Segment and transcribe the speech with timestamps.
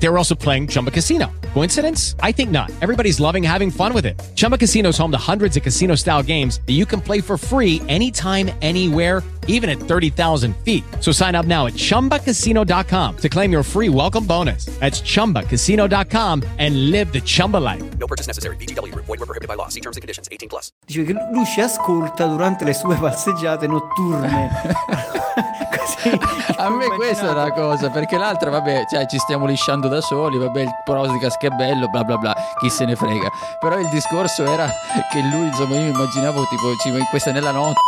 [0.00, 1.30] They were also playing Chumba Casino.
[1.54, 2.14] Coincidence?
[2.22, 2.70] I think not.
[2.80, 4.20] Everybody's loving having fun with it.
[4.36, 7.36] Chumba Casino is home to hundreds of casino style games that you can play for
[7.36, 10.84] free anytime, anywhere, even at 30,000 feet.
[11.00, 14.66] So sign up now at chumbacasino.com to claim your free welcome bonus.
[14.78, 17.82] That's chumbacasino.com and live the Chumba life.
[17.98, 18.56] No purchase necessary.
[18.56, 19.06] VGW Group.
[19.06, 19.68] Void were prohibited by law.
[19.68, 20.28] See terms and conditions.
[20.30, 20.70] 18 plus.
[20.86, 25.16] Dice che lui ci ascolta durante le sue passeggiate notturne.
[25.78, 26.18] Così,
[26.56, 30.38] A me questa è la cosa, perché l'altra, vabbè, cioè ci stiamo lisciando da soli,
[30.38, 33.30] vabbè, il Prosicas che è bello, bla bla bla, chi se ne frega.
[33.60, 34.68] Però il discorso era
[35.10, 36.72] che lui, insomma, io immaginavo tipo,
[37.10, 37.80] questa nella notte.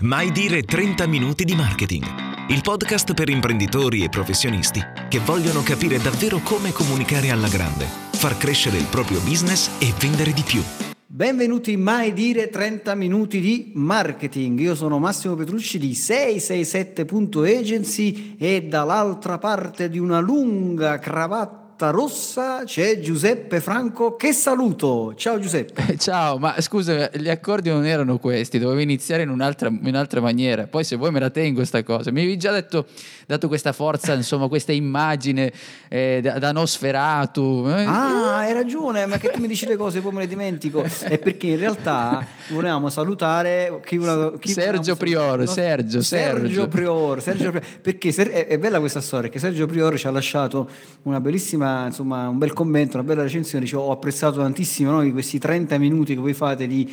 [0.00, 2.04] Mai dire 30 minuti di marketing.
[2.48, 8.36] Il podcast per imprenditori e professionisti che vogliono capire davvero come comunicare alla grande, far
[8.36, 10.91] crescere il proprio business e vendere di più.
[11.14, 14.58] Benvenuti in Mai Dire 30 Minuti di Marketing.
[14.60, 23.00] Io sono Massimo Petrucci di 667.agency e dall'altra parte di una lunga cravatta rossa c'è
[23.00, 25.14] Giuseppe Franco che saluto.
[25.16, 25.96] Ciao Giuseppe.
[25.98, 30.66] Ciao, ma scusa, gli accordi non erano questi, dovevo iniziare in un'altra, in un'altra maniera.
[30.66, 32.10] Poi se vuoi me la tengo sta cosa.
[32.10, 32.86] Mi avevi già detto,
[33.26, 35.52] dato questa forza, insomma, questa immagine
[35.88, 37.64] eh, da, da Nosferatu.
[37.68, 40.82] eh, Ah, hai ragione, ma che tu mi dici le cose poi me le dimentico.
[40.82, 45.46] È perché in realtà volevamo salutare chi una- chi Sergio salutare?
[45.46, 46.68] Sergio, Sergio Sergio.
[46.68, 47.66] Priore, Sergio Priore.
[47.80, 50.68] Perché Ser- è, è bella questa storia, che Sergio Priore ci ha lasciato
[51.02, 55.38] una bellissima, insomma, un bel commento, una bella recensione, dice, ho apprezzato tantissimo no, questi
[55.38, 56.90] 30 minuti che voi fate di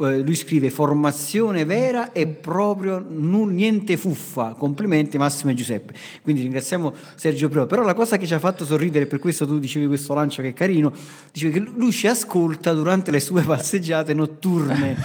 [0.00, 4.54] eh, lui scrive formazione vera e proprio nu- niente fuffa.
[4.56, 5.92] Complimenti Massimo e Giuseppe.
[6.22, 7.66] Quindi ringraziamo Sergio Priore.
[7.66, 10.48] Però la cosa che ci ha fatto sorridere, per questo tu dicevi questo lancio che
[10.48, 10.92] è carino,
[11.32, 14.96] dicevi che lui ci ascolta durante le sue passeggiate notturne.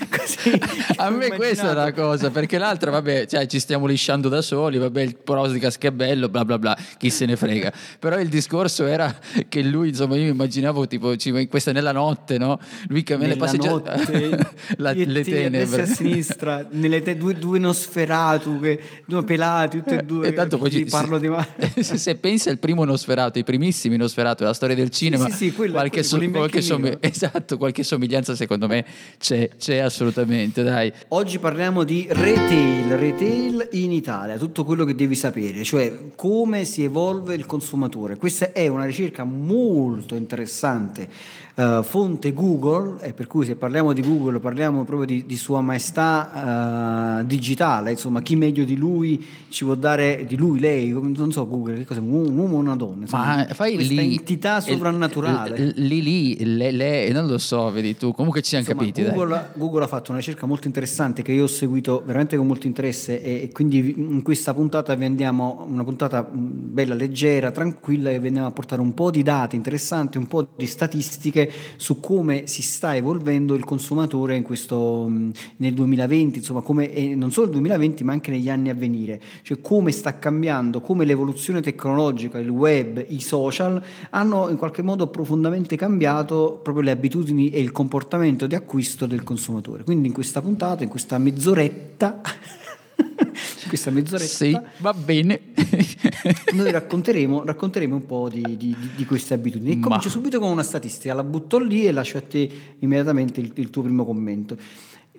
[0.96, 4.78] A me questa è la cosa, perché l'altra, vabbè, cioè ci stiamo lisciando da soli,
[4.78, 7.72] vabbè, il Prosicas che è bello, bla bla bla, chi se ne frega.
[7.98, 9.14] Però il discorso era
[9.48, 11.14] che lui, insomma, io mi immaginavo tipo,
[11.48, 12.58] questa nella notte, no?
[12.88, 15.82] Lui che me le Nella passeggiate, notte, la- le tenebre.
[15.82, 20.28] a sinistra, nelle te- due, due Nosferatu, che, due pelati, tutti e due.
[20.28, 21.46] E tanto poi ci- parlo se, di ma-
[21.80, 25.52] se, se pensi al primo Nosferatu, i primissimi Nosferatu, la storia del cinema, sì, sì,
[25.52, 26.98] quello- qualche, quello so- qualche nero.
[27.00, 28.84] esatto, qualche somiglianza secondo me
[29.18, 30.21] c'è, c'è assolutamente,
[30.62, 30.92] dai.
[31.08, 36.84] Oggi parliamo di retail, retail in Italia, tutto quello che devi sapere, cioè come si
[36.84, 38.16] evolve il consumatore.
[38.16, 41.08] Questa è una ricerca molto interessante,
[41.54, 45.60] eh, fonte Google, e per cui se parliamo di Google parliamo proprio di, di sua
[45.60, 51.30] maestà eh, digitale, insomma chi meglio di lui ci può dare, di lui, lei, non
[51.32, 53.02] so Google, che cos'è, un uomo o una donna?
[53.02, 55.72] Insomma, Ma fai questa lì entità sovrannaturale.
[55.76, 58.12] Lì, lì, le, le- non lo so, vedi tu.
[58.12, 59.08] Comunque ci siamo Insomma, capiti.
[59.10, 62.66] Google, Google ha fatto una ricerca molto interessante che io ho seguito veramente con molto
[62.66, 66.38] interesse e, e quindi in questa puntata vi andiamo, una puntata mh,
[66.72, 70.48] bella, leggera, tranquilla e vi andiamo a portare un po' di dati interessanti, un po'
[70.56, 71.41] di statistiche
[71.76, 77.30] su come si sta evolvendo il consumatore questo, mh, nel 2020, insomma, come, e non
[77.30, 81.60] solo nel 2020 ma anche negli anni a venire, cioè come sta cambiando, come l'evoluzione
[81.60, 87.60] tecnologica, il web, i social hanno in qualche modo profondamente cambiato proprio le abitudini e
[87.60, 89.84] il comportamento di acquisto del consumatore.
[89.84, 92.20] Quindi in questa puntata, in questa mezz'oretta,
[93.68, 95.40] questa mezz'oretta Sì, va bene.
[96.52, 99.72] noi racconteremo, racconteremo un po' di, di- di- queste abitudini.
[99.72, 102.48] E Ma- comincio subito con una statistica, la butto lì e lascio a te
[102.80, 104.56] immediatamente il, il tuo primo commento.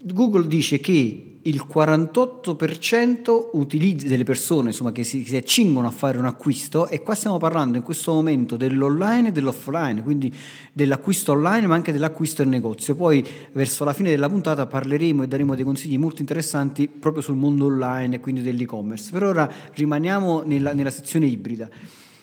[0.06, 6.18] Google dice che il 48% utilizza- delle persone insomma, che si, si accingono a fare
[6.18, 10.34] un acquisto, e qua stiamo parlando in questo momento dell'online e dell'offline, quindi
[10.72, 12.96] dell'acquisto online ma anche dell'acquisto in negozio.
[12.96, 17.36] Poi verso la fine della puntata parleremo e daremo dei consigli molto interessanti proprio sul
[17.36, 19.12] mondo online e quindi dell'e-commerce.
[19.12, 21.70] Per ora rimaniamo nella, nella sezione ibrida.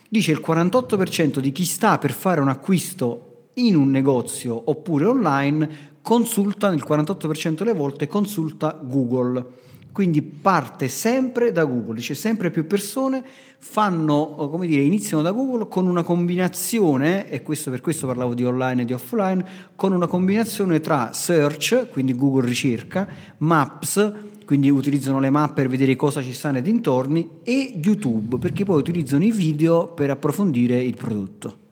[0.08, 5.89] Dice il 48% di chi sta per fare un acquisto in un negozio oppure online
[6.02, 9.58] consulta, il 48% delle volte consulta Google.
[9.92, 13.24] Quindi parte sempre da Google, dice sempre più persone
[13.58, 18.34] fanno, eh, come dire, iniziano da Google con una combinazione, e questo per questo parlavo
[18.34, 19.44] di online e di offline,
[19.76, 23.06] con una combinazione tra search, quindi Google ricerca,
[23.38, 24.12] Maps,
[24.46, 28.78] quindi utilizzano le mappe per vedere cosa ci sta nei dintorni, e YouTube, perché poi
[28.78, 31.68] utilizzano i video per approfondire il prodotto.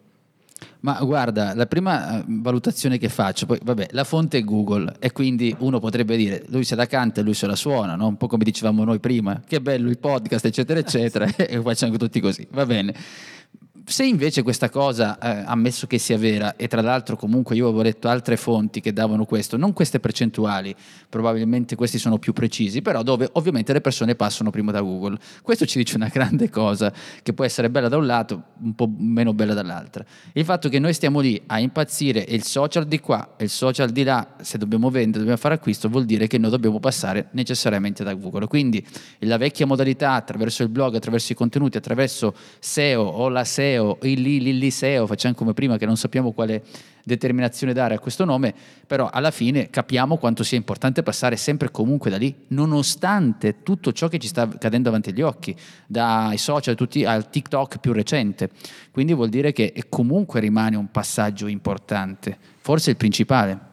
[0.81, 5.11] Ma guarda, la prima eh, valutazione che faccio, poi vabbè, la fonte è Google e
[5.11, 8.07] quindi uno potrebbe dire lui se la canta e lui se la suona, no?
[8.07, 12.21] un po' come dicevamo noi prima, che bello il podcast, eccetera, eccetera, e facciamo tutti
[12.21, 12.95] così, va bene.
[13.89, 17.81] Se invece questa cosa, eh, ammesso che sia vera, e tra l'altro comunque io avevo
[17.81, 20.77] letto altre fonti che davano questo, non queste percentuali,
[21.09, 25.17] probabilmente questi sono più precisi, però dove ovviamente le persone passano prima da Google.
[25.41, 26.93] Questo ci dice una grande cosa,
[27.23, 30.05] che può essere bella da un lato, un po' meno bella dall'altra.
[30.35, 33.51] Il fatto che noi stiamo lì a impazzire e il social di qua e il
[33.51, 37.29] social di là, se dobbiamo vendere, dobbiamo fare acquisto, vuol dire che noi dobbiamo passare
[37.31, 38.49] necessariamente da Google.
[38.49, 38.87] Quindi
[39.21, 44.21] la vecchia modalità attraverso il blog, attraverso i contenuti, attraverso SEO o la SEO, il
[44.21, 46.63] lì, lì, lì SEO, facciamo come prima che non sappiamo quale
[47.05, 48.55] determinazione dare a questo nome,
[48.87, 53.93] però alla fine capiamo quanto sia importante passare sempre e comunque da lì, nonostante tutto
[53.93, 58.51] ciò che ci sta cadendo davanti agli occhi, dai social tutti, al TikTok più recente.
[58.91, 63.68] Quindi vuol dire che comunque rimane un passaggio importante, forse il principale.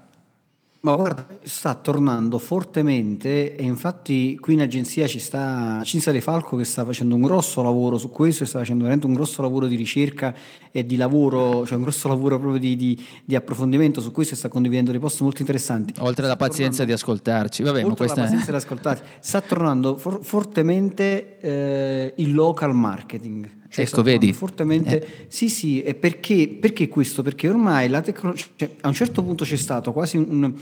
[0.86, 6.56] Ma guarda, sta tornando fortemente e infatti qui in agenzia ci sta Cinzia De Falco
[6.58, 9.66] che sta facendo un grosso lavoro su questo e sta facendo veramente un grosso lavoro
[9.66, 10.32] di ricerca
[10.72, 14.38] e di lavoro, cioè un grosso lavoro proprio di, di- di approfondimento su questo e
[14.38, 15.92] sta condividendo dei post molto interessanti.
[16.02, 19.42] Oltre alla pazienza tornando- di ascoltarci, vabbè, ma Oltre alla questa pazienza di ascoltarci, sta
[19.42, 23.50] tornando for- fortemente eh, il local marketing.
[23.76, 24.30] Cioè, tornando vedi?
[24.30, 24.34] Eh.
[24.34, 27.22] Fortemente, sì, sì, e perché, perché questo?
[27.22, 28.46] Perché ormai la tecnologia,
[28.82, 30.54] a un certo punto c'è stato quasi un,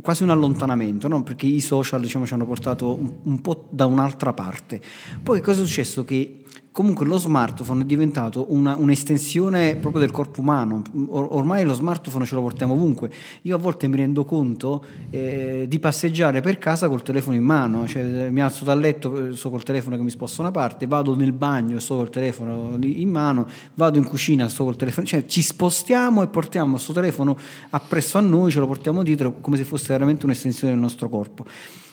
[0.00, 1.24] quasi un allontanamento, no?
[1.24, 4.80] perché i social diciamo, ci hanno portato un, un po' da un'altra parte.
[5.20, 6.04] Poi cosa è successo?
[6.04, 11.74] Che comunque lo smartphone è diventato una- un'estensione proprio del corpo umano, Or- ormai lo
[11.74, 13.12] smartphone ce lo portiamo ovunque.
[13.42, 17.86] Io a volte mi rendo conto eh, di passeggiare per casa col telefono in mano,
[17.86, 21.14] cioè mi alzo dal letto, eh, sto col telefono che mi sposta una parte, vado
[21.14, 25.42] nel bagno, sto col telefono in mano, vado in cucina, sto col telefono, cioè ci
[25.42, 27.36] spostiamo e portiamo questo telefono
[27.70, 31.44] appresso a noi, ce lo portiamo dietro come se fosse veramente un'estensione del nostro corpo.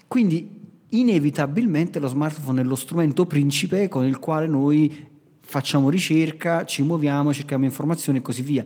[0.07, 5.07] Quindi inevitabilmente lo smartphone è lo strumento principe con il quale noi
[5.41, 8.63] facciamo ricerca, ci muoviamo, cerchiamo informazioni e così via.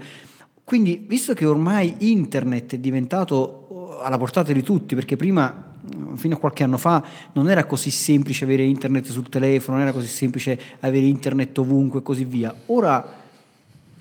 [0.64, 6.18] Quindi, visto che ormai internet è diventato eh, alla portata di tutti, perché prima, eh,
[6.18, 7.04] fino a qualche anno fa,
[7.34, 12.00] non era così semplice avere internet sul telefono, non era così semplice avere internet ovunque
[12.00, 12.54] e così via.
[12.68, 13.23] Ora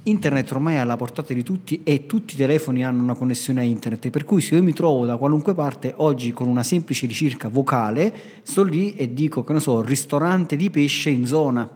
[0.05, 3.63] Internet ormai è alla portata di tutti e tutti i telefoni hanno una connessione a
[3.63, 7.49] internet, per cui se io mi trovo da qualunque parte oggi con una semplice ricerca
[7.49, 8.13] vocale,
[8.43, 11.69] sto lì e dico, che ne so, ristorante di pesce in zona,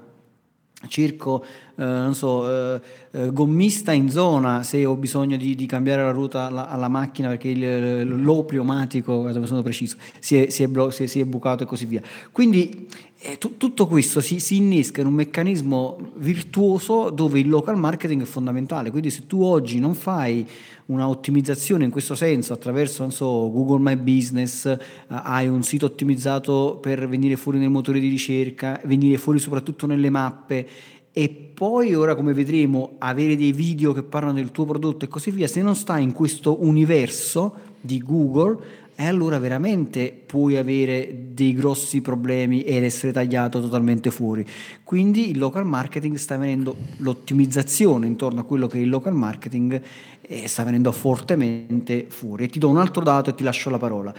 [0.89, 1.45] cerco,
[1.77, 2.81] eh, non so, eh,
[3.13, 7.29] eh, gommista in zona se ho bisogno di, di cambiare la ruota alla, alla macchina
[7.29, 11.21] perché il, l'O pneumatico, guarda, sono preciso, si è, si è blo- si è- si
[11.21, 12.03] è bucato e così via.
[12.33, 12.89] Quindi
[13.29, 18.23] eh, tu- tutto questo si, si innesca in un meccanismo virtuoso dove il local marketing
[18.23, 18.91] è fondamentale.
[18.93, 20.47] Quindi se tu oggi non fai
[20.87, 24.79] una ottimizzazione in questo senso attraverso so, Google My Business, eh,
[25.09, 30.09] hai un sito ottimizzato per venire fuori nel motore di ricerca, venire fuori soprattutto nelle
[30.09, 30.69] mappe
[31.13, 35.33] e poi ora come vedremo avere dei video che parlano del tuo prodotto e così
[35.33, 41.53] via, se non stai in questo universo di Google, e allora veramente puoi avere dei
[41.53, 44.45] grossi problemi ed essere tagliato totalmente fuori.
[44.83, 49.83] Quindi il local marketing sta venendo, l'ottimizzazione intorno a quello che è il local marketing
[50.23, 52.45] eh, sta venendo fortemente fuori.
[52.45, 54.15] E ti do un altro dato e ti lascio la parola.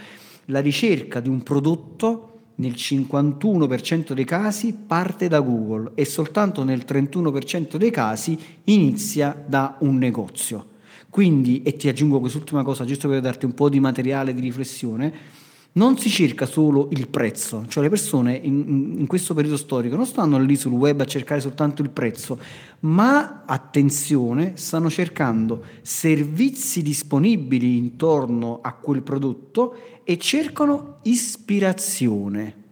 [0.46, 6.84] La ricerca di un prodotto nel 51% dei casi parte da Google e soltanto nel
[6.86, 10.76] 31% dei casi inizia da un negozio.
[11.10, 15.36] Quindi, e ti aggiungo quest'ultima cosa, giusto per darti un po' di materiale di riflessione,
[15.72, 20.06] non si cerca solo il prezzo, cioè le persone in, in- questo periodo storico non
[20.06, 22.38] stanno lì sul web a cercare soltanto il prezzo,
[22.80, 32.67] ma attenzione, stanno cercando servizi disponibili intorno a quel prodotto e cercano ispirazione.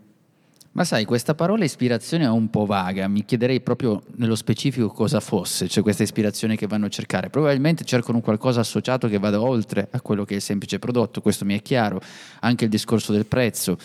[0.76, 5.20] Ma sai, questa parola ispirazione è un po' vaga, mi chiederei proprio nello specifico cosa
[5.20, 7.30] fosse, cioè questa ispirazione che vanno a cercare.
[7.30, 11.46] Probabilmente cercano qualcosa associato che vada oltre a quello che è il semplice prodotto, questo
[11.46, 11.98] mi è chiaro,
[12.40, 13.78] anche il discorso del prezzo.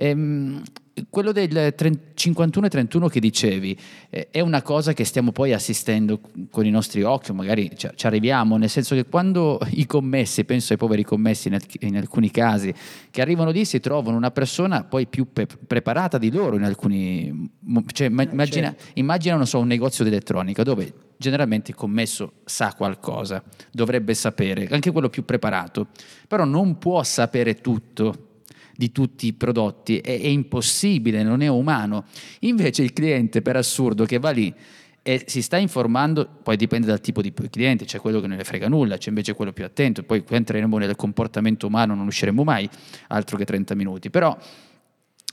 [0.00, 0.62] Ehm,
[1.10, 3.78] quello del 30 51 e 31 che dicevi
[4.10, 8.06] eh, è una cosa che stiamo poi assistendo con i nostri occhi, magari ci, ci
[8.06, 12.30] arriviamo, nel senso che quando i commessi, penso ai poveri commessi in, alc- in alcuni
[12.30, 12.74] casi,
[13.10, 17.50] che arrivano lì si trovano una persona poi più pe- preparata di loro in alcuni...
[17.92, 22.74] Cioè, ma- immagina, immagina, non so, un negozio di elettronica dove generalmente il commesso sa
[22.76, 25.88] qualcosa, dovrebbe sapere, anche quello più preparato,
[26.26, 28.27] però non può sapere tutto
[28.78, 32.04] di tutti i prodotti, è, è impossibile, non è umano.
[32.40, 34.54] Invece il cliente, per assurdo, che va lì
[35.02, 38.44] e si sta informando, poi dipende dal tipo di cliente, c'è quello che non ne
[38.44, 42.44] frega nulla, c'è invece quello più attento, poi qui entreremo nel comportamento umano, non usciremo
[42.44, 42.70] mai,
[43.08, 44.38] altro che 30 minuti, però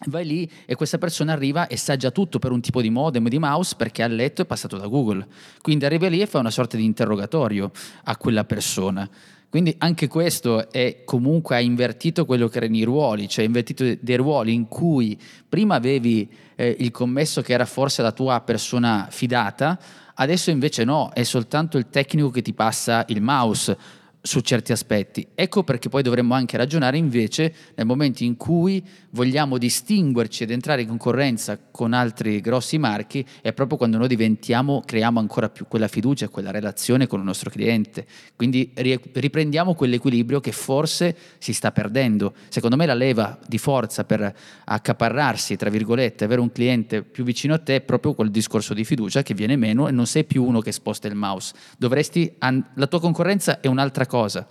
[0.07, 3.29] Vai lì e questa persona arriva e sa già tutto per un tipo di modem,
[3.29, 5.25] di mouse, perché ha letto e passato da Google.
[5.61, 7.71] Quindi arriva lì e fa una sorta di interrogatorio
[8.03, 9.09] a quella persona.
[9.49, 13.97] Quindi anche questo è comunque ha invertito quello che erano i ruoli, cioè ha invertito
[13.99, 19.07] dei ruoli in cui prima avevi eh, il commesso che era forse la tua persona
[19.09, 19.79] fidata,
[20.15, 23.77] adesso invece no, è soltanto il tecnico che ti passa il mouse
[24.25, 25.27] su certi aspetti.
[25.35, 30.81] Ecco perché poi dovremmo anche ragionare invece nel momento in cui vogliamo distinguerci ed entrare
[30.81, 35.87] in concorrenza con altri grossi marchi, è proprio quando noi diventiamo, creiamo ancora più quella
[35.87, 38.07] fiducia, quella relazione con il nostro cliente.
[38.35, 42.33] Quindi riprendiamo quell'equilibrio che forse si sta perdendo.
[42.49, 47.53] Secondo me la leva di forza per accaparrarsi, tra virgolette, avere un cliente più vicino
[47.53, 50.43] a te è proprio quel discorso di fiducia che viene meno e non sei più
[50.43, 51.53] uno che sposta il mouse.
[51.77, 52.33] Dovresti,
[52.73, 54.47] la tua concorrenza è un'altra cosa cosa.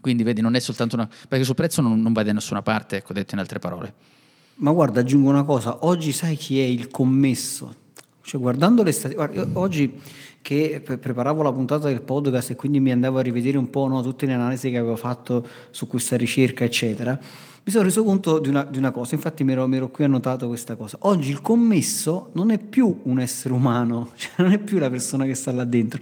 [0.00, 1.08] Quindi vedi, non è soltanto una...
[1.28, 3.94] perché sul prezzo non, non vai da nessuna parte, ecco, detto in altre parole.
[4.56, 7.74] Ma guarda, aggiungo una cosa, oggi sai chi è il commesso?
[8.22, 10.00] Cioè, guardando le statistiche, oggi
[10.40, 14.02] che preparavo la puntata del podcast e quindi mi andavo a rivedere un po' no,
[14.02, 17.18] tutte le analisi che avevo fatto su questa ricerca, eccetera,
[17.64, 20.04] mi sono reso conto di una, di una cosa, infatti mi ero, mi ero, qui
[20.04, 20.96] annotato questa cosa.
[21.02, 25.24] Oggi il commesso non è più un essere umano, cioè non è più la persona
[25.24, 26.00] che sta là dentro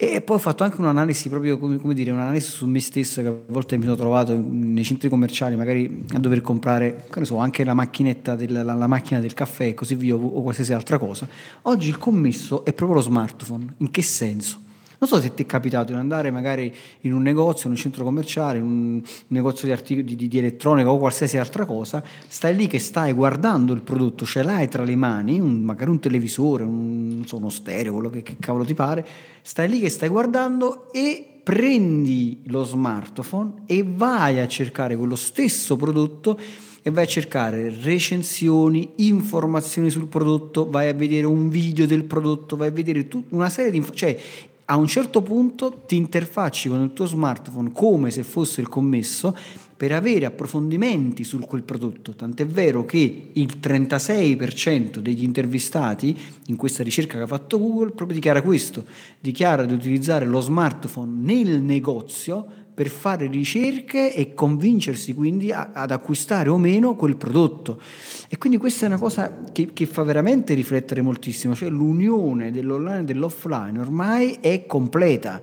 [0.00, 3.26] e poi ho fatto anche un'analisi proprio, come, come, dire, un'analisi su me stesso che
[3.26, 7.38] a volte mi sono trovato nei centri commerciali magari a dover comprare, che ne so,
[7.38, 10.72] anche la macchinetta, del, la, la macchina del caffè e così via o, o qualsiasi
[10.72, 11.26] altra cosa.
[11.62, 13.74] Oggi il commesso è proprio lo smartphone.
[13.78, 14.66] In che senso?
[15.00, 18.02] Non so se ti è capitato di andare magari in un negozio, in un centro
[18.02, 22.66] commerciale, in un negozio di, artic- di, di, elettronica o qualsiasi altra cosa, stai lì
[22.66, 27.22] che stai guardando il prodotto, ce l'hai tra le mani, un, magari un televisore, un,
[27.26, 29.06] so, uno stereo, quello che, che cavolo ti pare,
[29.40, 35.76] stai lì che stai guardando e prendi lo smartphone e vai a cercare quello stesso
[35.76, 36.38] prodotto
[36.82, 42.56] e vai a cercare recensioni, informazioni sul prodotto, vai a vedere un video del prodotto,
[42.56, 46.68] vai a vedere tut- una serie di informazioni, cioè a un certo punto ti interfacci
[46.68, 49.34] con il tuo smartphone come se fosse il commesso
[49.74, 52.12] per avere approfondimenti su quel prodotto.
[52.12, 58.16] Tant'è vero che il 36% degli intervistati in questa ricerca che ha fatto Google proprio
[58.18, 58.84] dichiara questo,
[59.20, 62.46] dichiara di utilizzare lo smartphone nel negozio
[62.78, 67.80] per fare ricerche e convincersi quindi a, ad acquistare o meno quel prodotto.
[68.28, 73.00] E quindi questa è una cosa che, che fa veramente riflettere moltissimo, cioè l'unione dell'online
[73.00, 75.42] e dell'offline ormai è completa,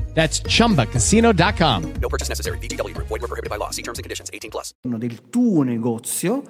[0.13, 1.93] That's chumbacasino.com.
[1.99, 2.57] No purchase necessary.
[2.59, 2.95] BGW.
[2.95, 3.71] Void were prohibited by law.
[3.71, 4.73] See terms and conditions 18 plus.
[4.81, 6.43] Del tuo negozio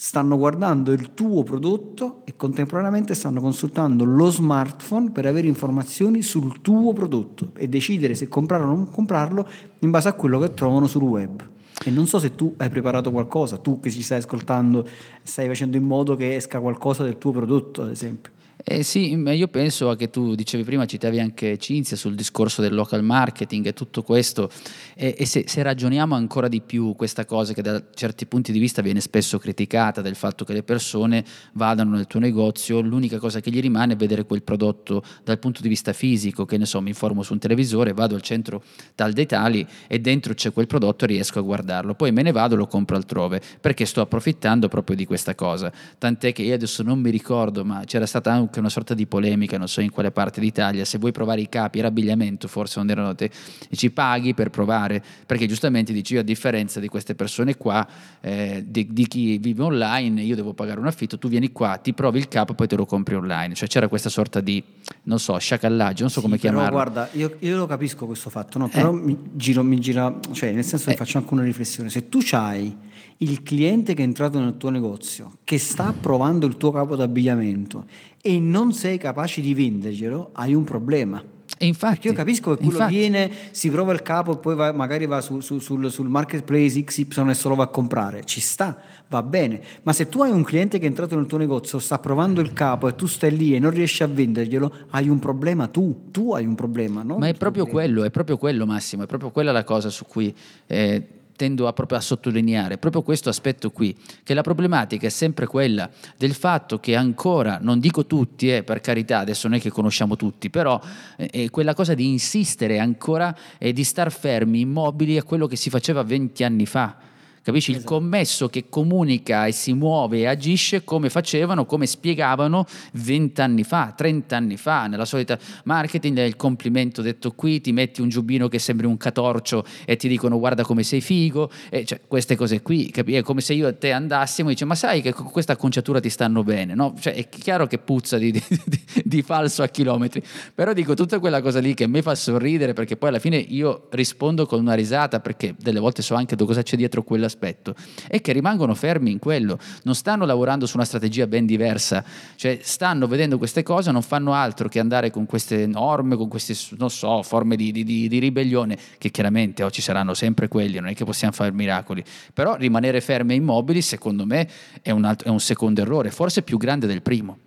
[0.00, 6.62] stanno guardando il tuo prodotto e contemporaneamente stanno consultando lo smartphone per avere informazioni sul
[6.62, 9.46] tuo prodotto e decidere se comprarlo o non comprarlo
[9.80, 11.46] in base a quello che trovano sul web.
[11.84, 14.88] E non so se tu hai preparato qualcosa, tu che ci stai ascoltando,
[15.22, 18.32] stai facendo in modo che esca qualcosa del tuo prodotto, ad esempio.
[18.62, 23.02] Eh sì, io penso che tu dicevi prima, citavi anche Cinzia sul discorso del local
[23.02, 24.50] marketing e tutto questo,
[24.94, 28.58] e, e se, se, ragioniamo ancora di più questa cosa che da certi punti di
[28.58, 31.24] vista viene spesso criticata, del fatto che le persone
[31.54, 35.62] vadano nel tuo negozio, l'unica cosa che gli rimane è vedere quel prodotto dal punto
[35.62, 38.62] di vista fisico, che ne so, mi informo su un televisore, vado al centro
[38.94, 42.32] tal dei tali e dentro c'è quel prodotto e riesco a guardarlo, poi me ne
[42.32, 45.72] vado e lo compro altrove, perché sto approfittando proprio di questa cosa.
[45.96, 49.56] Tant'è che io adesso non mi ricordo, ma c'era stata anche una sorta di polemica,
[49.56, 52.90] non so in quale parte d'Italia, se vuoi provare i capi, era abbigliamento, forse non
[52.90, 53.30] erano te,
[53.68, 57.86] e ci paghi per provare, perché giustamente dici io a differenza di queste persone qua,
[58.20, 61.94] eh, di, di, chi vive online, io devo pagare un affitto, tu vieni qua, ti
[61.94, 64.62] provi il capo, poi te lo compri online, cioè c'era questa sorta di,
[65.04, 66.76] non so, sciacallaggio, non so sì, come però, chiamarlo.
[66.76, 68.68] guarda, io, io, lo capisco questo fatto, no?
[68.68, 69.00] però eh.
[69.00, 70.96] mi, giro, mi gira, cioè nel senso che eh.
[70.96, 72.88] faccio anche una riflessione, se tu c'hai
[73.18, 77.84] il cliente che è entrato nel tuo negozio, che sta provando il tuo capo d'abbigliamento
[78.20, 81.22] e non sei capace di venderglielo, hai un problema.
[81.62, 82.94] E infatti, Perché io capisco che quello infatti.
[82.94, 86.82] viene, si prova il capo e poi va, magari va su, su, sul, sul, marketplace
[86.82, 88.24] XY e solo va a comprare.
[88.24, 88.78] Ci sta,
[89.08, 89.60] va bene.
[89.82, 92.54] Ma se tu hai un cliente che è entrato nel tuo negozio, sta provando il
[92.54, 96.08] capo e tu stai lì e non riesci a venderglielo, hai un problema tu.
[96.10, 97.18] Tu hai un problema, no?
[97.18, 100.34] Ma è proprio quello, è proprio quello Massimo, è proprio quella la cosa su cui...
[100.66, 101.06] Eh,
[101.40, 105.88] tendo a proprio a sottolineare proprio questo aspetto qui, che la problematica è sempre quella
[106.18, 110.16] del fatto che ancora, non dico tutti, eh, per carità, adesso non è che conosciamo
[110.16, 110.78] tutti, però
[111.16, 115.56] eh, è quella cosa di insistere ancora e di star fermi, immobili a quello che
[115.56, 117.08] si faceva 20 anni fa.
[117.42, 117.70] Capisci?
[117.70, 123.94] Il commesso che comunica e si muove e agisce come facevano, come spiegavano vent'anni fa,
[123.96, 128.86] trent'anni fa, nella solita marketing, il complimento detto qui, ti metti un giubbino che sembri
[128.86, 133.14] un catorcio e ti dicono guarda come sei figo, e cioè, queste cose qui, capi?
[133.14, 135.98] È come se io e te andassimo e dici ma sai che con questa acconciatura
[135.98, 136.94] ti stanno bene, no?
[137.00, 140.22] Cioè, è chiaro che puzza di, di, di, di falso a chilometri,
[140.54, 143.88] però dico tutta quella cosa lì che mi fa sorridere perché poi alla fine io
[143.92, 147.74] rispondo con una risata perché delle volte so anche cosa c'è dietro quell'aspetto
[148.08, 152.58] è che rimangono fermi in quello, non stanno lavorando su una strategia ben diversa, cioè
[152.62, 156.90] stanno vedendo queste cose, non fanno altro che andare con queste norme, con queste, non
[156.90, 161.04] so, forme di, di, di ribellione, che chiaramente ci saranno sempre quelli, non è che
[161.04, 162.02] possiamo fare miracoli,
[162.34, 164.48] però rimanere fermi e immobili secondo me
[164.82, 167.38] è un, altro, è un secondo errore, forse più grande del primo.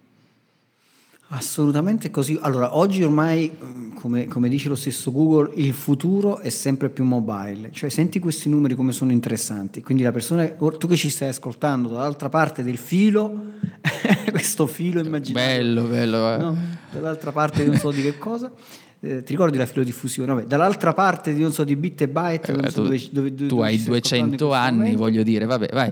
[1.35, 2.37] Assolutamente così.
[2.39, 3.51] Allora, oggi ormai,
[3.95, 7.71] come, come, dice lo stesso Google, il futuro è sempre più mobile.
[7.71, 9.81] Cioè, senti questi numeri come sono interessanti.
[9.81, 13.53] Quindi la persona, tu che ci stai ascoltando, dall'altra parte del filo,
[14.29, 15.57] questo filo immaginario.
[15.57, 16.33] Bello, bello.
[16.33, 16.37] Eh.
[16.37, 16.57] No?
[16.91, 18.51] Dall'altra parte non so di che cosa.
[18.99, 20.33] Eh, ti ricordi la filodiffusione?
[20.33, 22.51] Vabbè, dall'altra parte di non so di bit e byte.
[22.51, 24.97] Eh, tu, dove, dove, dove, tu hai 200 anni, momento.
[24.99, 25.91] voglio dire, vabbè, vai.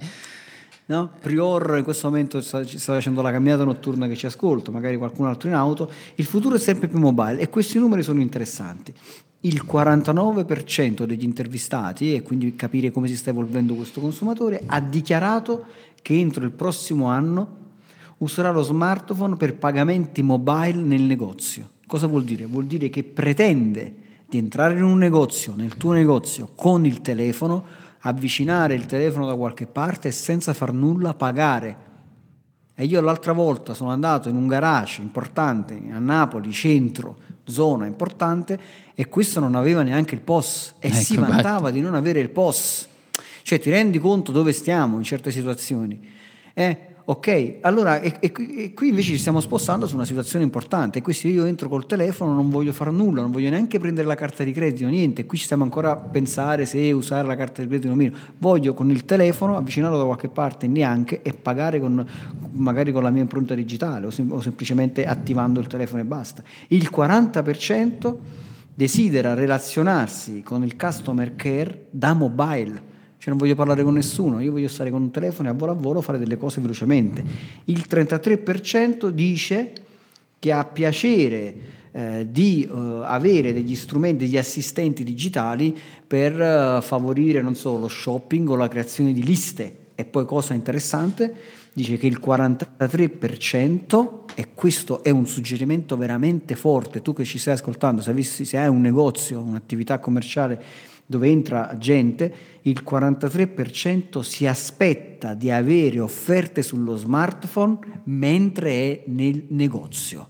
[0.88, 1.12] No?
[1.20, 5.28] Prior in questo momento sta, sta, facendo la camminata notturna che ci ascolta, magari qualcun
[5.28, 5.90] altro in auto.
[6.16, 8.94] Il futuro è sempre più mobile e questi numeri sono interessanti.
[9.42, 15.66] Il 49% degli intervistati, e quindi capire come si sta evolvendo questo consumatore, ha dichiarato
[16.02, 17.60] che entro il prossimo anno
[18.18, 21.70] userà lo smartphone per pagamenti mobile nel negozio.
[21.88, 22.46] Cosa vuol dire?
[22.46, 23.96] Vuol dire che pretende
[24.28, 27.66] di entrare in un negozio, nel tuo negozio, con il telefono,
[28.02, 31.90] avvicinare il telefono da qualche parte e senza far nulla pagare.
[32.76, 38.60] E io l'altra volta sono andato in un garage importante a Napoli, centro, zona importante,
[38.96, 42.30] e questo non aveva neanche il POS e ecco, si vantava di non avere il
[42.30, 42.88] POS.
[43.44, 46.00] Cioè ti rendi conto dove stiamo in certe situazioni?
[46.54, 46.91] Eh?
[47.12, 51.02] Ok, allora e, e, qui invece ci stiamo spostando su una situazione importante.
[51.02, 54.16] Qui se io entro col telefono non voglio fare nulla, non voglio neanche prendere la
[54.16, 55.26] carta di credito, niente.
[55.26, 58.16] Qui ci stiamo ancora a pensare se usare la carta di credito o meno.
[58.38, 62.08] Voglio con il telefono avvicinarlo da qualche parte, neanche, e pagare con,
[62.52, 66.42] magari con la mia impronta digitale o, sem- o semplicemente attivando il telefono e basta.
[66.70, 68.16] Il 40%
[68.74, 72.91] desidera relazionarsi con il customer care da mobile
[73.22, 75.74] cioè non voglio parlare con nessuno, io voglio stare con un telefono e a volo
[75.74, 77.24] a volo fare delle cose velocemente.
[77.66, 79.74] Il 33% dice
[80.40, 81.54] che ha piacere
[81.92, 87.90] eh, di uh, avere degli strumenti, degli assistenti digitali per uh, favorire, non so, lo
[87.90, 89.76] shopping o la creazione di liste.
[89.94, 91.32] E poi cosa interessante,
[91.74, 97.54] dice che il 43%, e questo è un suggerimento veramente forte, tu che ci stai
[97.54, 104.48] ascoltando, se, avessi, se hai un negozio, un'attività commerciale dove entra gente, il 43% si
[104.48, 110.28] aspetta di avere offerte sullo smartphone mentre è nel negozio.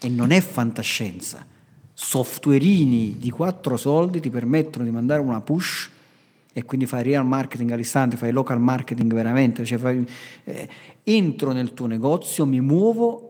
[0.00, 1.46] E non è fantascienza.
[1.94, 5.90] Softwareini di quattro soldi ti permettono di mandare una push
[6.52, 10.04] e quindi fai real marketing all'istante, fai local marketing veramente, cioè fai,
[10.44, 10.68] eh,
[11.04, 13.29] entro nel tuo negozio, mi muovo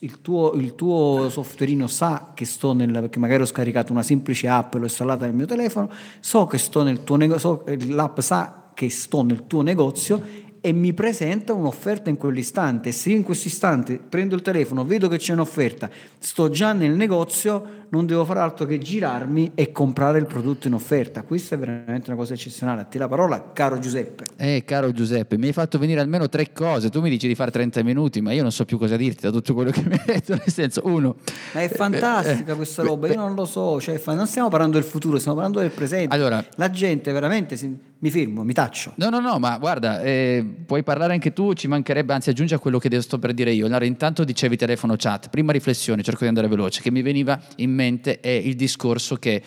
[0.00, 4.48] il tuo, il tuo softwareino sa che sto nel, perché magari ho scaricato una semplice
[4.48, 8.70] app e l'ho installata nel mio telefono, so che sto nel tuo negozio, l'app sa
[8.74, 12.92] che sto nel tuo negozio e mi presenta un'offerta in quell'istante.
[12.92, 16.92] Se io in questo istante prendo il telefono, vedo che c'è un'offerta, sto già nel
[16.92, 21.22] negozio, non devo fare altro che girarmi e comprare il prodotto in offerta.
[21.22, 22.82] Questa è veramente una cosa eccezionale.
[22.82, 24.24] A te la parola, caro Giuseppe.
[24.36, 26.90] Eh, caro Giuseppe, mi hai fatto venire almeno tre cose.
[26.90, 29.30] Tu mi dici di fare 30 minuti, ma io non so più cosa dirti da
[29.30, 30.32] tutto quello che mi hai detto.
[30.38, 31.16] Nel senso, uno.
[31.52, 33.80] Ma è fantastica eh, questa roba, io non lo so.
[33.80, 36.14] Cioè, non stiamo parlando del futuro, stiamo parlando del presente.
[36.14, 38.92] Allora, la gente veramente si mi fermo, mi taccio.
[38.96, 42.58] No, no, no, ma guarda, eh, puoi parlare anche tu, ci mancherebbe, anzi aggiungi a
[42.60, 43.66] quello che sto per dire io.
[43.66, 47.72] Allora, intanto dicevi telefono chat, prima riflessione, cerco di andare veloce, che mi veniva in
[47.78, 49.40] mente è il discorso che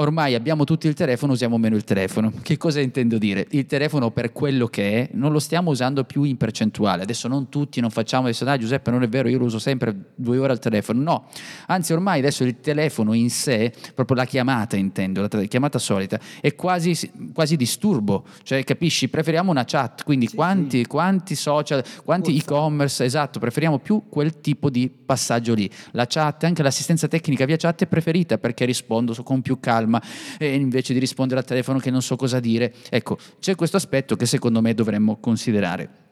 [0.00, 2.32] ormai abbiamo tutti il telefono, usiamo meno il telefono.
[2.42, 3.46] Che cosa intendo dire?
[3.50, 7.02] Il telefono per quello che è non lo stiamo usando più in percentuale.
[7.02, 9.94] Adesso non tutti, non facciamo adesso, dai Giuseppe non è vero, io lo uso sempre
[10.14, 11.02] due ore al telefono.
[11.02, 11.26] No,
[11.66, 16.54] anzi ormai adesso il telefono in sé, proprio la chiamata intendo, la chiamata solita, è
[16.54, 16.96] quasi,
[17.34, 18.24] quasi disturbo.
[18.42, 20.86] Cioè capisci, preferiamo una chat, quindi sì, quanti, sì.
[20.86, 22.46] quanti, social, quanti Forza.
[22.46, 25.70] e-commerce, esatto, preferiamo più quel tipo di passaggio lì.
[25.92, 30.02] La chat, anche l'assistenza tecnica via chat è preferita perché rispondo con più calma calma
[30.38, 32.72] e invece di rispondere al telefono che non so cosa dire.
[32.88, 36.08] Ecco, c'è questo aspetto che secondo me dovremmo considerare.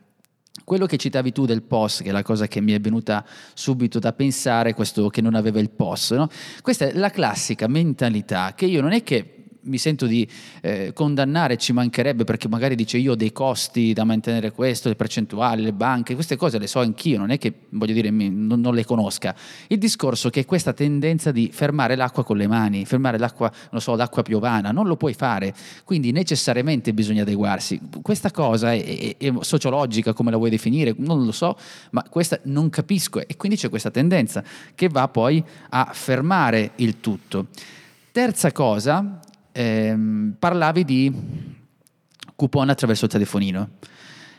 [0.64, 4.00] Quello che citavi tu del POS, che è la cosa che mi è venuta subito
[4.00, 6.28] da pensare, questo che non aveva il POS, no?
[6.62, 10.26] questa è la classica mentalità che io non è che mi sento di
[10.62, 14.94] eh, condannare, ci mancherebbe perché magari dice io ho dei costi da mantenere questo, le
[14.94, 18.60] percentuali, le banche, queste cose le so anch'io, non è che voglio dire mi, non,
[18.60, 19.34] non, le conosca.
[19.68, 23.80] Il discorso è che questa tendenza di fermare l'acqua con le mani, fermare l'acqua, non
[23.80, 27.80] so, l'acqua piovana, non lo puoi fare, quindi necessariamente bisogna adeguarsi.
[28.02, 31.56] Questa cosa è, è, è sociologica, come la vuoi definire, non lo so,
[31.90, 34.42] ma questa non capisco e quindi c'è questa tendenza
[34.74, 37.46] che va poi a fermare il tutto.
[38.10, 39.20] Terza cosa,
[39.58, 41.12] ehm, parlavi di
[42.36, 43.70] coupon attraverso il telefonino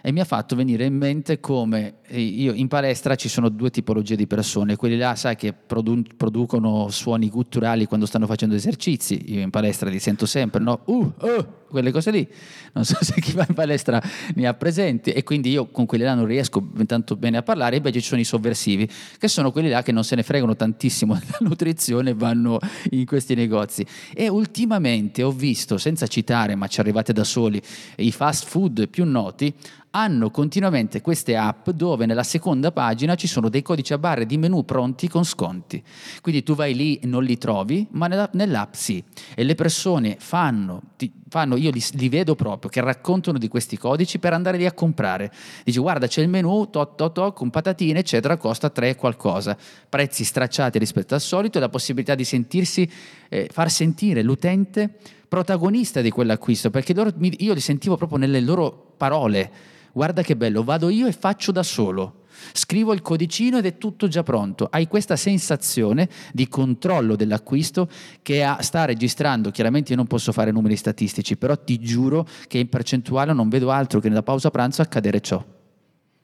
[0.01, 4.15] e mi ha fatto venire in mente come io in palestra ci sono due tipologie
[4.15, 9.41] di persone, quelli là sai che produ- producono suoni gutturali quando stanno facendo esercizi, io
[9.41, 10.81] in palestra li sento sempre, no?
[10.85, 12.27] Uh, uh, quelle cose lì,
[12.73, 14.01] non so se chi va in palestra
[14.35, 15.12] ne ha presenti.
[15.12, 18.19] E quindi io con quelli là non riesco tanto bene a parlare, invece ci sono
[18.19, 22.13] i sovversivi, che sono quelli là che non se ne fregano tantissimo della nutrizione e
[22.13, 22.59] vanno
[22.91, 23.85] in questi negozi.
[24.13, 27.62] E ultimamente ho visto, senza citare, ma ci arrivate da soli,
[27.97, 29.53] i fast food più noti,
[29.91, 34.38] hanno continuamente queste app dove nella seconda pagina ci sono dei codici a barre di
[34.38, 35.84] menu pronti con sconti.
[36.21, 39.04] Quindi tu vai lì e non li trovi, ma nella, nell'app sì.
[39.34, 43.78] E le persone fanno, ti, fanno io li, li, vedo proprio, che raccontano di questi
[43.78, 45.32] codici per andare lì a comprare.
[45.63, 49.58] Dici guarda c'è il menu, to, to, to, con patatine eccetera, costa 3 qualcosa.
[49.89, 52.89] Prezzi stracciati rispetto al solito e la possibilità di sentirsi,
[53.28, 54.93] eh, far sentire l'utente
[55.28, 60.63] protagonista di quell'acquisto, perché loro, io li sentivo proprio nelle loro parole guarda che bello,
[60.63, 62.15] vado io e faccio da solo.
[62.54, 64.67] Scrivo il codicino ed è tutto già pronto.
[64.71, 67.89] Hai questa sensazione di controllo dell'acquisto
[68.21, 69.52] che sta registrando.
[69.52, 73.71] Chiaramente io non posso fare numeri statistici, però ti giuro che in percentuale non vedo
[73.71, 75.43] altro che nella pausa pranzo accadere ciò.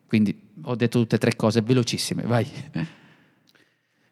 [0.08, 2.48] Quindi ho detto tutte e tre cose velocissime, vai.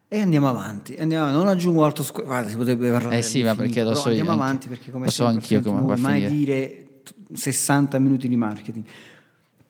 [0.10, 3.18] E andiamo avanti, andiamo non aggiungo altro, squ- guarda, si potrebbe parlare.
[3.18, 5.82] Eh sì, ma perché lo so Andiamo io, avanti perché come lo so anch'io come
[5.82, 6.36] va a mai finire.
[6.36, 6.88] dire
[7.34, 8.86] 60 minuti di marketing.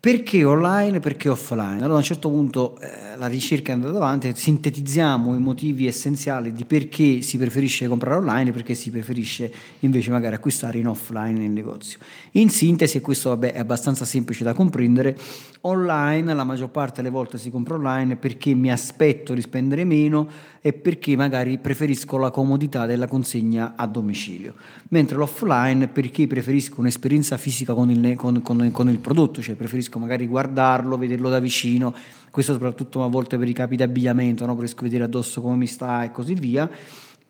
[0.03, 0.99] Perché online?
[0.99, 1.77] Perché offline?
[1.77, 6.51] Allora a un certo punto eh, la ricerca è andata avanti, sintetizziamo i motivi essenziali
[6.51, 11.39] di perché si preferisce comprare online e perché si preferisce invece magari acquistare in offline
[11.39, 11.99] nel negozio.
[12.31, 15.17] In sintesi, e questo vabbè, è abbastanza semplice da comprendere,
[15.61, 20.27] online la maggior parte delle volte si compra online perché mi aspetto di spendere meno
[20.65, 24.53] e perché magari preferisco la comodità della consegna a domicilio,
[24.91, 29.99] mentre l'offline perché preferisco un'esperienza fisica con il, con, con, con il prodotto, cioè preferisco
[29.99, 31.93] magari guardarlo, vederlo da vicino,
[32.31, 34.55] questo soprattutto a volte per i capi di abbigliamento, no?
[34.55, 36.69] preferisco vedere addosso come mi sta e così via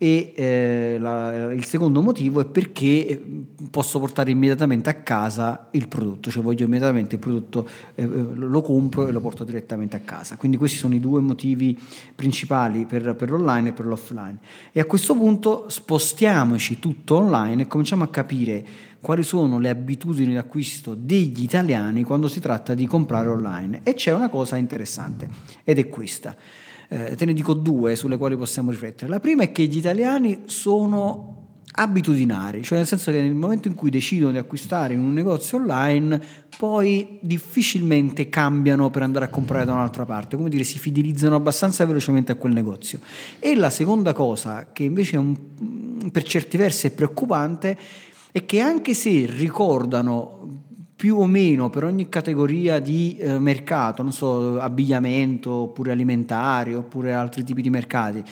[0.04, 3.24] e eh, la, il secondo motivo è perché eh,
[3.72, 9.08] posso portare immediatamente a casa il prodotto, cioè voglio immediatamente il prodotto, eh, lo compro
[9.08, 10.36] e lo porto direttamente a casa.
[10.36, 11.80] Quindi questi sono i due motivi
[12.14, 14.40] principali per, per l'online e per l'offline.
[14.74, 18.66] E a questo punto spostiamoci tutto online e cominciamo a capire
[19.00, 23.80] quali sono le abitudini di acquisto degli italiani quando si tratta di comprare online.
[23.84, 25.30] E c'è una cosa interessante
[25.64, 26.36] ed è questa.
[26.88, 29.10] Eh, te ne dico due sulle quali possiamo riflettere.
[29.10, 31.34] La prima è che gli italiani sono
[31.76, 35.58] abitudinari, cioè nel senso che nel momento in cui decidono di acquistare in un negozio
[35.58, 36.22] online,
[36.56, 41.86] poi difficilmente cambiano per andare a comprare da un'altra parte, come dire, si fidelizzano abbastanza
[41.86, 43.00] velocemente a quel negozio.
[43.40, 45.36] E la seconda cosa, che invece un,
[46.12, 47.78] per certi versi è preoccupante,
[48.32, 50.53] è che anche se ricordano
[51.04, 57.14] più o meno per ogni categoria di eh, mercato, non so, abbigliamento oppure alimentari oppure
[57.14, 58.24] altri tipi di mercati,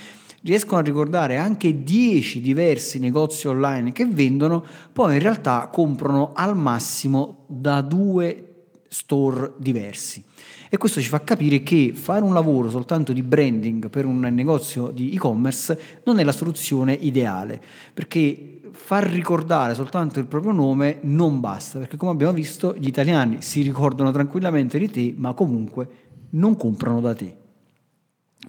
[0.44, 6.56] riescono a ricordare anche 10 diversi negozi online che vendono, poi in realtà comprano al
[6.56, 10.24] massimo da due store diversi.
[10.70, 14.92] E questo ci fa capire che fare un lavoro soltanto di branding per un negozio
[14.92, 17.62] di e-commerce non è la soluzione ideale,
[17.94, 23.42] perché far ricordare soltanto il proprio nome non basta, perché come abbiamo visto gli italiani
[23.42, 25.88] si ricordano tranquillamente di te, ma comunque
[26.32, 27.41] non comprano da te.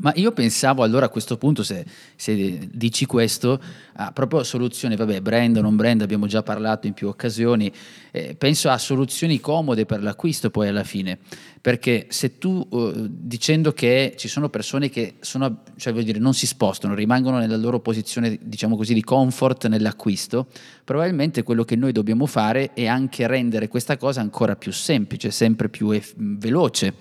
[0.01, 1.85] Ma io pensavo allora a questo punto, se,
[2.17, 3.61] se dici questo,
[3.97, 7.71] a proprio soluzioni, vabbè, brand o non brand, abbiamo già parlato in più occasioni,
[8.11, 11.19] eh, penso a soluzioni comode per l'acquisto poi alla fine,
[11.61, 16.47] perché se tu uh, dicendo che ci sono persone che sono, cioè dire, non si
[16.47, 20.47] spostano, rimangono nella loro posizione, diciamo così, di comfort nell'acquisto,
[20.85, 25.69] probabilmente quello che noi dobbiamo fare è anche rendere questa cosa ancora più semplice, sempre
[25.69, 26.95] più eff- veloce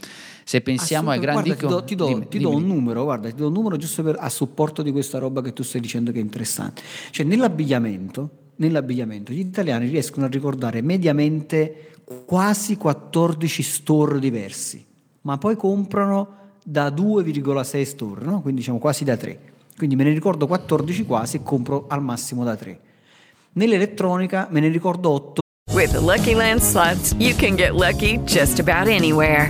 [0.44, 1.50] Se pensiamo ai grandi...
[1.50, 3.78] Guarda, ti do, ti do- dimmi, ti do un numero, guarda, ti do un numero
[3.78, 6.82] giusto per- a supporto di questa roba che tu stai dicendo che è interessante.
[7.12, 11.92] Cioè, nell'abbigliamento, nell'abbigliamento, gli italiani riescono a ricordare mediamente
[12.26, 14.86] quasi 14 store diversi,
[15.22, 18.42] ma poi comprano da 2,6 store, no?
[18.42, 19.40] quindi diciamo quasi da 3.
[19.78, 22.80] Quindi me ne ricordo 14 quasi e compro al massimo da 3.
[23.54, 25.40] Nell'elettronica me ne ricordo 8
[25.74, 29.50] With the Lucky Land slots, you can get lucky just about anywhere.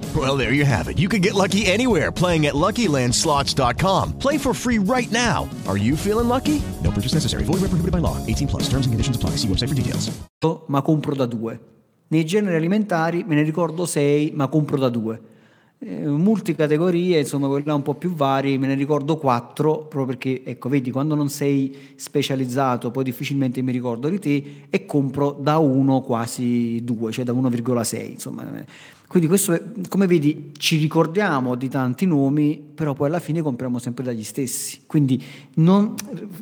[0.13, 0.99] Well, there you have it.
[0.99, 4.19] You can get lucky anywhere playing at LuckyLandSlots.com.
[4.19, 5.47] Play for free right now.
[5.67, 6.61] Are you feeling lucky?
[6.83, 7.45] No purchase necessary.
[7.45, 8.17] Void where prohibited by law.
[8.27, 8.63] 18 plus.
[8.63, 9.37] Terms and conditions apply.
[9.37, 10.11] See website for details.
[10.67, 11.59] ma compro da due.
[12.09, 15.21] Nei generi alimentari me ne ricordo 6, ma compro da due.
[15.79, 20.43] Eh, multicategorie, insomma, quelli là un po' più vari, me ne ricordo 4, proprio perché,
[20.43, 25.57] ecco, vedi, quando non sei specializzato, poi difficilmente mi ricordo di te, e compro da
[25.57, 28.43] 1 quasi 2, cioè da 1,6, insomma.
[29.11, 33.77] Quindi questo, è- come vedi, ci ricordiamo di tanti nomi, però poi alla fine compriamo
[33.77, 34.83] sempre dagli stessi.
[34.87, 35.21] Quindi
[35.55, 35.93] non-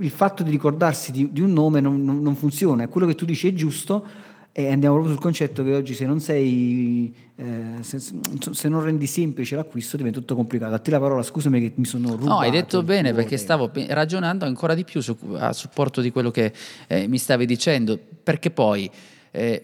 [0.02, 3.26] il fatto di ricordarsi di, di un nome non, non- non funziona, quello che tu
[3.26, 4.06] dici è giusto,
[4.52, 9.08] e andiamo proprio sul concetto che oggi se non sei, eh, se, se non rendi
[9.08, 10.76] semplice l'acquisto diventa tutto complicato.
[10.76, 12.28] A te la parola, scusami che mi sono rubato.
[12.28, 16.30] No, hai detto bene perché stavo ragionando ancora di più su- a supporto di quello
[16.30, 16.54] che
[16.88, 18.88] eh, mi stavi dicendo, perché poi
[19.32, 19.62] eh,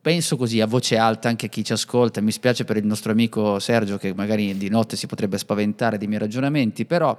[0.00, 3.12] penso così a voce alta anche a chi ci ascolta, mi spiace per il nostro
[3.12, 7.18] amico Sergio che magari di notte si potrebbe spaventare dei miei ragionamenti, però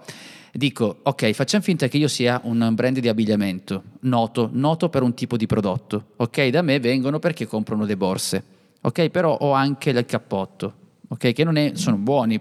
[0.52, 5.14] dico, ok, facciamo finta che io sia un brand di abbigliamento noto, noto per un
[5.14, 6.48] tipo di prodotto, ok?
[6.48, 8.44] Da me vengono perché comprano le borse,
[8.82, 9.10] ok?
[9.10, 10.74] Però ho anche il cappotto,
[11.08, 11.34] ok?
[11.34, 12.40] Che non è, sono buoni,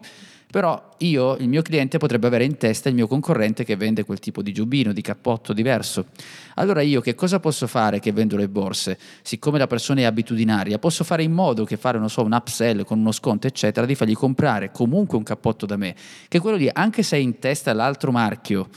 [0.52, 4.18] però io, il mio cliente potrebbe avere in testa il mio concorrente che vende quel
[4.18, 6.08] tipo di giubbino, di cappotto diverso.
[6.56, 8.98] Allora io che cosa posso fare che vendo le borse?
[9.22, 12.84] Siccome la persona è abitudinaria, posso fare in modo che fare, non so, un upsell
[12.84, 15.94] con uno sconto, eccetera, di fargli comprare comunque un cappotto da me,
[16.28, 18.68] che quello lì, anche se è in testa l'altro marchio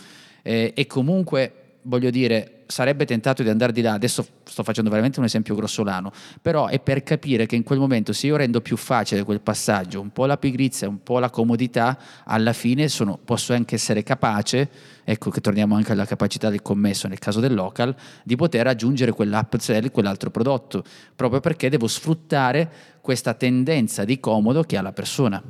[0.44, 5.20] eh, e comunque voglio dire, sarebbe tentato di andare di là, adesso sto facendo veramente
[5.20, 8.76] un esempio grossolano, però è per capire che in quel momento se io rendo più
[8.76, 13.54] facile quel passaggio, un po' la pigrizia, un po' la comodità, alla fine sono- posso
[13.54, 14.70] anche essere capace,
[15.04, 19.12] ecco che torniamo anche alla capacità del commesso nel caso del local, di poter aggiungere
[19.12, 20.84] quell'upsell, quell'altro prodotto,
[21.16, 22.72] proprio perché devo sfruttare
[23.02, 25.44] questa tendenza di comodo che ha la persona.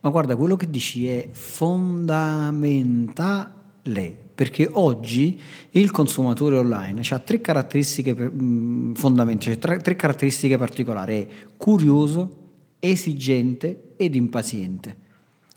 [0.00, 5.36] Ma guarda, quello che dici è fondamentale, perché oggi
[5.70, 12.36] il consumatore online ha tre caratteristiche mh, fondamentali, tre, tre caratteristiche particolari, è curioso,
[12.78, 14.94] esigente ed impaziente.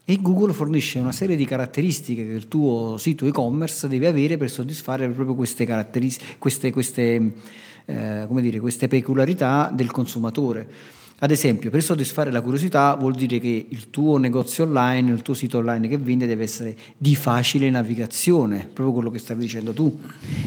[0.04, 4.50] E Google fornisce una serie di caratteristiche che il tuo sito e-commerce deve avere per
[4.50, 5.68] soddisfare proprio queste
[6.40, 7.34] queste, queste,
[7.86, 10.68] eh, dire, queste peculiarità del consumatore.
[11.24, 15.36] Ad esempio, per soddisfare la curiosità vuol dire che il tuo negozio online, il tuo
[15.36, 20.00] sito online che vende deve essere di facile navigazione, proprio quello che stavi dicendo tu.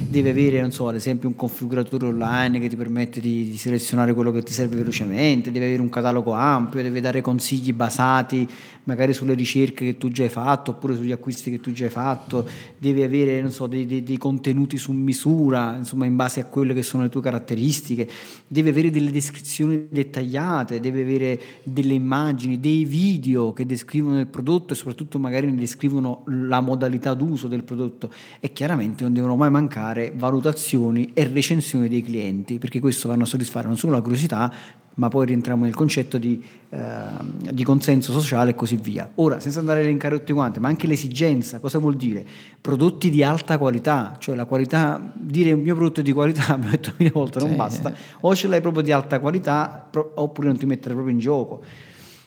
[0.09, 4.15] Deve avere, non so, ad esempio un configuratore online che ti permette di, di selezionare
[4.15, 8.49] quello che ti serve velocemente, deve avere un catalogo ampio, deve dare consigli basati
[8.85, 11.91] magari sulle ricerche che tu già hai fatto oppure sugli acquisti che tu già hai
[11.91, 16.75] fatto, deve avere, so, dei, dei- dei contenuti su misura, insomma, in base a quelle
[16.75, 18.09] che sono le tue caratteristiche,
[18.47, 24.73] deve avere delle descrizioni dettagliate, deve avere delle immagini, dei video che descrivono il prodotto
[24.73, 28.13] e soprattutto magari ne descrivono la modalità d'uso del prodotto.
[28.41, 33.27] E chiaramente non devono mai mancare valutazioni e recensioni dei clienti, perché questo vanno a
[33.27, 34.53] soddisfare non solo la curiosità,
[34.97, 39.11] ma poi rientriamo nel concetto di, ehm, di consenso sociale e così via.
[39.17, 42.25] Ora, senza andare a elencare tutti quanti, ma anche l'esigenza, cosa vuol dire?
[42.61, 46.71] Prodotti di alta qualità, cioè la qualità, dire il mio prodotto è di qualità, abbiamo
[46.71, 47.55] detto mille volte, non Sì.
[47.57, 51.21] basta, o ce l'hai proprio di alta qualità, pro- oppure non ti mettere proprio in
[51.21, 51.63] gioco.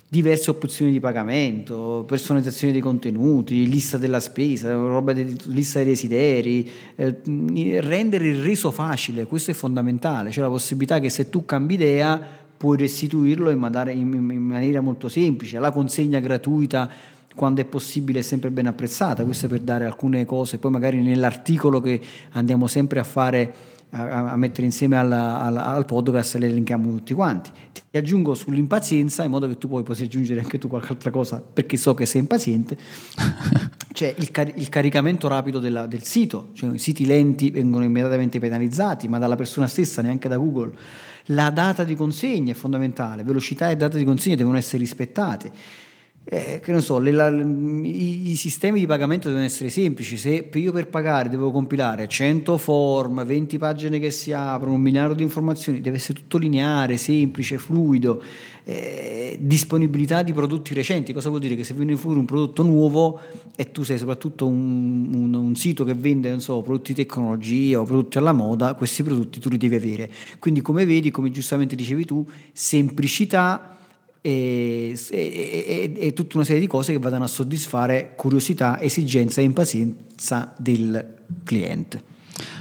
[0.09, 6.69] Diverse opzioni di pagamento, personalizzazione dei contenuti, lista della spesa, roba di, lista dei desideri,
[6.95, 7.19] eh,
[7.81, 12.45] rendere il reso facile, questo è fondamentale, cioè la possibilità che se tu cambi idea
[12.57, 15.59] puoi restituirlo in, madare- in- maniera molto semplice.
[15.59, 16.89] La consegna gratuita
[17.35, 21.79] quando è possibile è sempre ben apprezzata, questo per dare alcune cose, poi magari nell'articolo
[21.79, 23.53] che andiamo sempre a fare,
[23.91, 27.51] a, a mettere insieme alla- alla- al podcast le elenchiamo tutti quanti.
[27.91, 31.39] Ti aggiungo sull'impazienza in modo che tu poi possa aggiungere anche tu qualche altra cosa
[31.41, 32.75] perché so che sei impaziente.
[33.93, 38.39] C'è il, cari- il caricamento rapido della- del sito, cioè i siti lenti vengono immediatamente
[38.39, 40.71] penalizzati, ma dalla persona stessa, neanche da Google.
[41.31, 45.51] La data di consegna è fondamentale, velocità e data di consegna devono essere rispettate.
[46.29, 50.17] Eh, che non so, le- la- i, i sistemi di pagamento devono essere semplici.
[50.17, 55.13] Se io per pagare devo compilare 100 form, 20 pagine che si aprono, un miliardo
[55.13, 58.21] di informazioni, deve essere tutto lineare, semplice, fluido.
[58.65, 61.55] Eh, disponibilità di prodotti recenti, cosa vuol dire?
[61.55, 63.21] Che se viene fuori un prodotto nuovo
[63.55, 67.85] e tu sei soprattutto un, un- un sito che vende so, prodotti di tecnologia o
[67.85, 70.11] prodotti alla moda, questi prodotti tu li devi avere.
[70.39, 73.76] Quindi come vedi, come giustamente dicevi tu, semplicità
[74.27, 79.45] e, e- e- tutta una serie di cose che vadano a soddisfare curiosità, esigenza e
[79.45, 82.15] impazienza del cliente.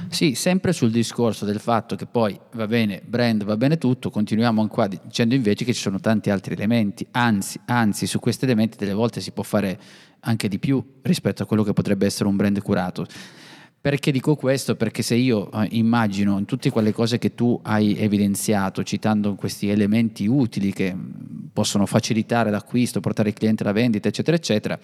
[0.08, 4.66] Sì, sempre sul discorso del fatto che poi va bene, brand va bene tutto, continuiamo
[4.68, 8.94] qua dicendo invece che ci sono tanti altri elementi, anzi, anzi su questi elementi delle
[8.94, 9.78] volte si può fare
[10.20, 13.06] anche di più rispetto a quello che potrebbe essere un brand curato.
[13.86, 14.74] Perché dico questo?
[14.74, 19.68] Perché se io eh, immagino in tutte quelle cose che tu hai evidenziato, citando questi
[19.68, 24.76] elementi utili che mh, possono facilitare l'acquisto, portare il cliente alla vendita, eccetera, eccetera,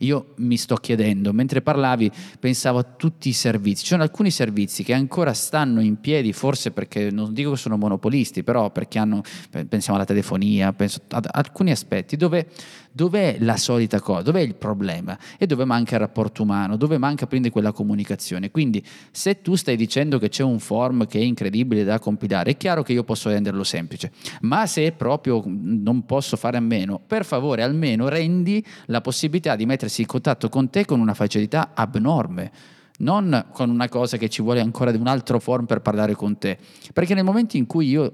[0.00, 4.84] io mi sto chiedendo, mentre parlavi pensavo a tutti i servizi, ci sono alcuni servizi
[4.84, 9.22] che ancora stanno in piedi, forse perché non dico che sono monopolisti, però perché hanno,
[9.70, 12.46] pensiamo alla telefonia, penso ad alcuni aspetti dove
[12.92, 14.22] Dov'è la solita cosa?
[14.22, 15.16] Dov'è il problema?
[15.38, 16.76] E dove manca il rapporto umano?
[16.76, 18.49] Dove manca quindi quella comunicazione?
[18.50, 22.56] Quindi se tu stai dicendo che c'è un form che è incredibile da compilare, è
[22.56, 27.24] chiaro che io posso renderlo semplice, ma se proprio non posso fare a meno, per
[27.24, 32.78] favore almeno rendi la possibilità di mettersi in contatto con te con una facilità abnorme
[33.00, 36.36] non con una cosa che ci vuole ancora di un altro form per parlare con
[36.36, 36.58] te.
[36.92, 38.12] Perché nel momento in cui io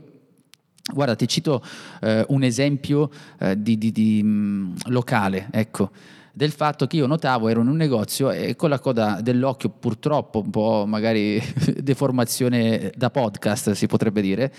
[0.92, 1.64] Guarda, ti cito
[2.00, 5.90] eh, un esempio eh, di, di- di, mh, locale, ecco,
[6.36, 10.40] del fatto che io notavo, ero in un negozio e con la coda dell'occhio, purtroppo
[10.40, 11.42] un po' magari
[11.80, 14.52] deformazione da podcast si potrebbe dire,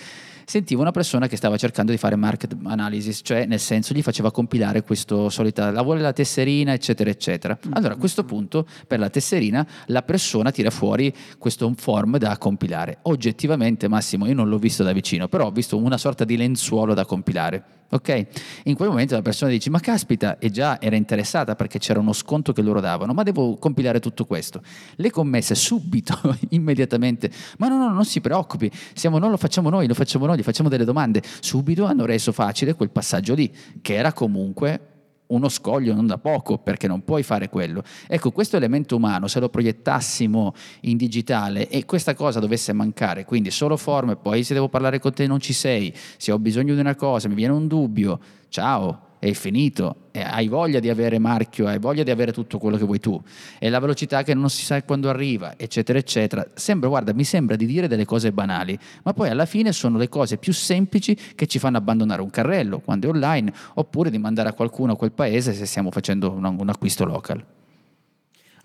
[0.49, 4.31] sentivo una persona che stava cercando di fare market analysis, cioè nel senso gli faceva
[4.31, 7.57] compilare questo solita, la vuole la tesserina, eccetera, eccetera.
[7.71, 12.99] Allora a questo punto per la tesserina la persona tira fuori questo form da compilare.
[13.03, 16.93] Oggettivamente, Massimo, io non l'ho visto da vicino, però ho visto una sorta di lenzuolo
[16.93, 17.75] da compilare.
[17.89, 18.25] Ok?
[18.63, 22.11] In quel momento la persona dice: Ma caspita, e già era interessata perché c'era uno
[22.11, 24.61] sconto che loro davano, ma devo compilare tutto questo.
[24.95, 29.87] Le commesse subito, immediatamente, ma no, no, non si preoccupi, siamo, non lo facciamo noi,
[29.87, 31.21] lo facciamo noi, gli facciamo delle domande.
[31.39, 34.95] Subito hanno reso facile quel passaggio lì, che era comunque
[35.27, 37.83] uno scoglio non da poco, perché non puoi fare quello.
[38.07, 43.51] Ecco, questo elemento umano, se lo proiettassimo in digitale e questa cosa dovesse mancare, quindi
[43.51, 46.79] solo forme, poi se devo parlare con te non ci sei, se ho bisogno di
[46.79, 48.19] una cosa, mi viene un dubbio,
[48.49, 52.77] ciao, è finito, e hai voglia di avere marchio, hai voglia di avere tutto quello
[52.77, 53.21] che vuoi tu,
[53.59, 56.47] e la velocità che non si sa quando arriva, eccetera, eccetera.
[56.53, 60.09] Sembra, guarda, mi sembra di dire delle cose banali, ma poi alla fine sono le
[60.09, 64.49] cose più semplici che ci fanno abbandonare un carrello quando è online, oppure di mandare
[64.49, 67.43] a qualcuno a quel paese se stiamo facendo un, un acquisto local.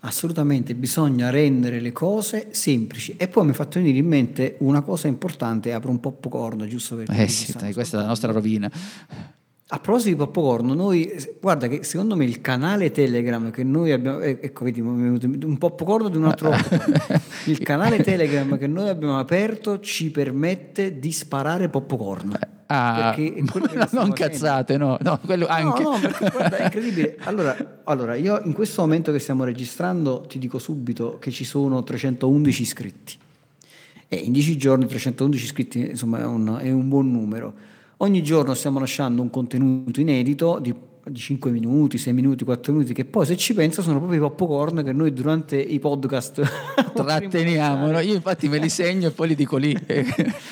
[0.05, 3.15] Assolutamente, bisogna rendere le cose semplici.
[3.15, 6.97] E poi mi è fatto venire in mente una cosa importante, apro un popcorn, giusto
[6.97, 8.69] per Eh sì, questa è la nostra rovina.
[9.73, 14.19] A proposito di popcorn, noi, guarda che secondo me il canale Telegram che noi abbiamo,
[14.19, 16.51] eh, ecco vedi, un popcorn di un altro
[17.45, 22.37] il canale Telegram che noi abbiamo aperto ci permette di sparare popcorn.
[22.67, 25.81] Ah, no, stiamo non cazzate, no, no, quello anche.
[25.81, 27.17] No, no, perché guarda, è incredibile.
[27.21, 31.81] Allora, allora, io in questo momento che stiamo registrando ti dico subito che ci sono
[31.81, 33.17] 311 iscritti.
[34.07, 37.71] E in 10 giorni 311 iscritti insomma è un, è un buon numero.
[37.97, 40.73] Ogni giorno stiamo lasciando un contenuto inedito di,
[41.05, 44.29] di 5 minuti, 6 minuti, 4 minuti, che poi se ci pensa sono proprio i
[44.29, 46.41] popcorn che noi durante i podcast
[46.93, 47.99] Tratteniamo, no?
[47.99, 49.73] io infatti me li segno e poi li dico lì.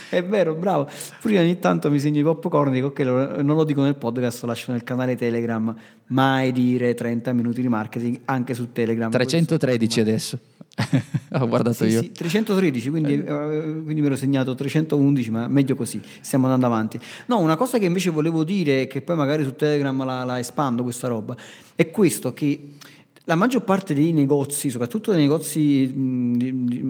[0.09, 0.89] È vero, bravo.
[1.21, 4.41] Pure ogni tanto mi segno i popcorn e dico ok, non lo dico nel podcast,
[4.41, 5.75] lo lascio nel canale Telegram.
[6.11, 9.09] Mai dire 30 minuti di marketing anche su Telegram.
[9.09, 10.39] 313 adesso.
[11.33, 12.01] Ho guardato Sì, io.
[12.01, 16.99] sì, 313, quindi, eh, quindi mi ero segnato 311, ma meglio così, stiamo andando avanti.
[17.27, 20.83] No, una cosa che invece volevo dire, che poi magari su Telegram la, la espando
[20.83, 21.35] questa roba,
[21.75, 22.73] è questo che
[23.31, 25.87] la maggior parte dei negozi, soprattutto dei negozi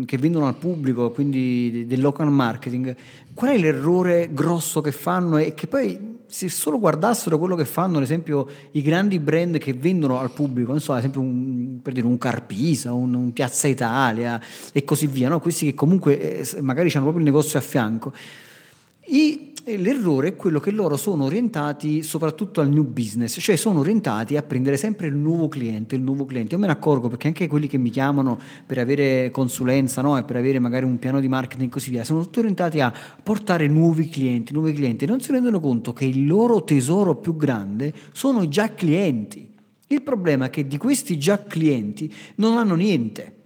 [0.08, 2.96] che vendono al pubblico, quindi de- del local marketing,
[3.36, 5.38] qual è l'errore grosso che fanno?
[5.38, 9.74] E che poi se solo guardassero quello che fanno, ad esempio, i grandi brand che
[9.74, 13.68] vendono al pubblico, non so, ad esempio un, per dire un Carpisa, un, un Piazza
[13.68, 14.42] Italia
[14.74, 15.40] e così via, no?
[15.40, 18.14] questi che comunque eh, magari hanno proprio il negozio a fianco.
[19.04, 24.36] E l'errore è quello che loro sono orientati soprattutto al new business, cioè sono orientati
[24.36, 26.56] a prendere sempre il nuovo cliente, il nuovo cliente.
[26.56, 30.18] Io me ne accorgo perché anche quelli che mi chiamano per avere consulenza no?
[30.18, 32.94] e per avere magari un piano di marketing e così via, sono tutti orientati a
[33.22, 37.94] portare nuovi clienti, nuovi clienti non si rendono conto che il loro tesoro più grande
[38.12, 39.50] sono già clienti.
[39.88, 43.41] Il problema è che di questi già clienti non hanno niente.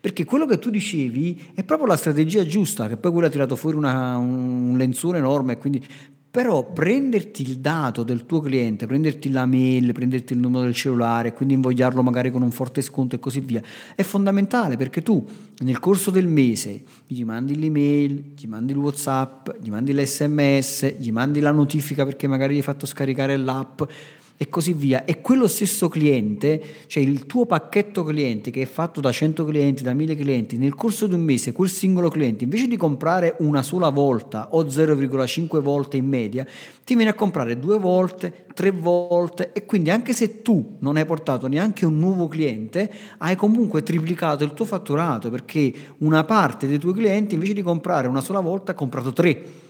[0.00, 3.56] Perché quello che tu dicevi è proprio la strategia giusta, che poi quello ha tirato
[3.56, 5.84] fuori una- un lenzuolo enorme, quindi
[6.30, 11.32] però prenderti il dato del tuo cliente, prenderti la mail, prenderti il numero del cellulare,
[11.32, 13.62] quindi invogliarlo magari con un forte sconto e così via,
[13.94, 15.26] è fondamentale perché tu
[15.60, 21.10] nel corso del mese gli mandi l'email, gli mandi il WhatsApp, gli mandi l'SMS, gli
[21.10, 23.82] mandi la notifica perché magari gli hai fatto scaricare l'app
[24.40, 25.04] e così via.
[25.04, 29.82] E quello stesso cliente, cioè il tuo pacchetto clienti che è fatto da 100 clienti,
[29.82, 33.62] da 1000 clienti, nel corso di un mese quel singolo cliente, invece di comprare una
[33.62, 36.46] sola volta o 0,5 volte in media,
[36.84, 41.04] ti viene a comprare due volte, tre volte e quindi anche se tu non hai
[41.04, 46.78] portato neanche un nuovo cliente, hai comunque triplicato il tuo fatturato perché una parte dei
[46.78, 49.66] tuoi clienti invece di comprare una sola volta ha comprato tre.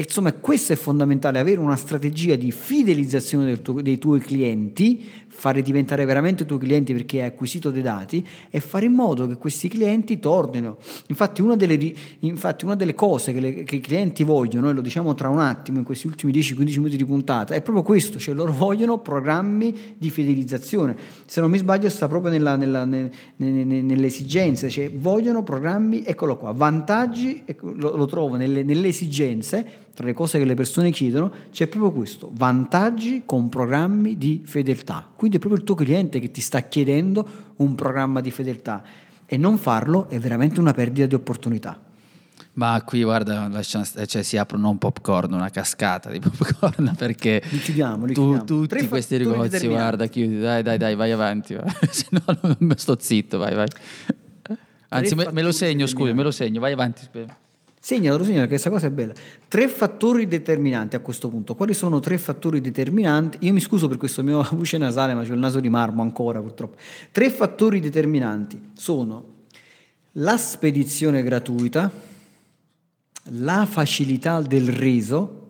[0.00, 5.06] E insomma, questo è fondamentale, avere una strategia di fidelizzazione del tuo- dei tuoi clienti,
[5.28, 9.26] fare diventare veramente i tuoi clienti perché hai acquisito dei dati e fare in modo
[9.26, 10.78] che questi clienti tornino.
[11.08, 14.80] Infatti una delle, infatti, una delle cose che, le- che i clienti vogliono, e lo
[14.80, 18.34] diciamo tra un attimo in questi ultimi 10-15 minuti di puntata, è proprio questo, cioè
[18.34, 20.96] loro vogliono programmi di fidelizzazione.
[21.26, 25.42] Se non mi sbaglio sta proprio nella- nella- ne- ne- ne- nelle esigenze, cioè vogliono
[25.42, 30.44] programmi, eccolo qua, vantaggi, ecco, lo, lo trovo nelle, nelle esigenze, tra le cose che
[30.44, 35.06] le persone chiedono, c'è proprio questo, vantaggi con programmi di fedeltà.
[35.14, 38.82] Quindi è proprio il tuo cliente che ti sta chiedendo un programma di fedeltà
[39.26, 41.78] e non farlo è veramente una perdita di opportunità.
[42.52, 47.58] Ma qui guarda, lascia- cioè, si aprono un popcorn, una cascata di popcorn perché Li
[47.58, 48.44] chiudiamo, li tu- chiudiamo.
[48.44, 51.64] tutti Tre questi negozi, guarda, chiudi, dai, dai, dai, vai avanti, va.
[51.90, 52.22] se no
[52.58, 53.68] non sto zitto, vai, vai.
[54.88, 57.02] Anzi, me, me lo segno, scusa, me lo segno, vai avanti.
[57.02, 57.36] aspetta.
[57.82, 59.14] Segnalo, segnalo, che questa cosa è bella.
[59.48, 61.54] Tre fattori determinanti a questo punto.
[61.54, 63.38] Quali sono tre fattori determinanti?
[63.40, 66.42] Io mi scuso per questo mio voce nasale, ma c'ho il naso di marmo ancora
[66.42, 66.76] purtroppo.
[67.10, 69.38] Tre fattori determinanti sono
[70.12, 71.90] la spedizione gratuita,
[73.30, 75.48] la facilità del reso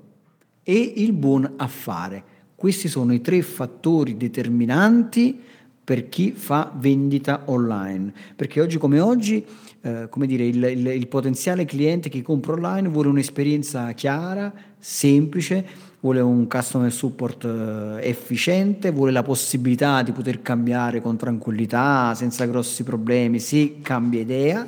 [0.62, 2.22] e il buon affare.
[2.54, 5.36] Questi sono i tre fattori determinanti
[5.82, 8.12] per chi fa vendita online.
[8.36, 9.44] Perché oggi come oggi,
[9.82, 15.64] eh, come dire, il, il- il potenziale cliente che compra online vuole un'esperienza chiara, semplice,
[16.00, 22.44] vuole un customer support eh, efficiente, vuole la possibilità di poter cambiare con tranquillità, senza
[22.46, 24.66] grossi problemi, se cambia idea.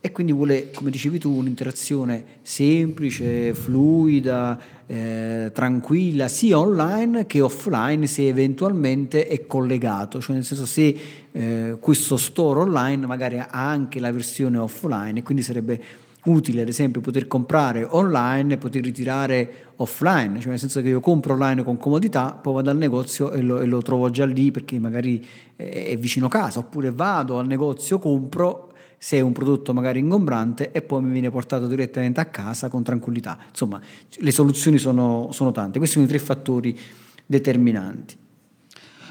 [0.00, 8.06] E quindi vuole, come dicevi tu, un'interazione semplice, fluida, eh, tranquilla, sia online che offline
[8.06, 10.96] se eventualmente è collegato, cioè nel senso se
[11.32, 15.80] eh, questo store online magari ha anche la versione offline e quindi sarebbe
[16.24, 21.00] utile ad esempio poter comprare online e poter ritirare offline, cioè nel senso che io
[21.00, 24.50] compro online con comodità, poi vado al negozio e lo, e lo trovo già lì
[24.50, 25.24] perché magari
[25.56, 28.72] è è vicino casa, oppure vado al negozio, compro
[29.04, 32.82] se è un prodotto magari ingombrante e poi mi viene portato direttamente a casa con
[32.82, 33.36] tranquillità.
[33.50, 33.78] Insomma,
[34.08, 36.78] le soluzioni sono, sono tante, questi sono i tre fattori
[37.26, 38.16] determinanti.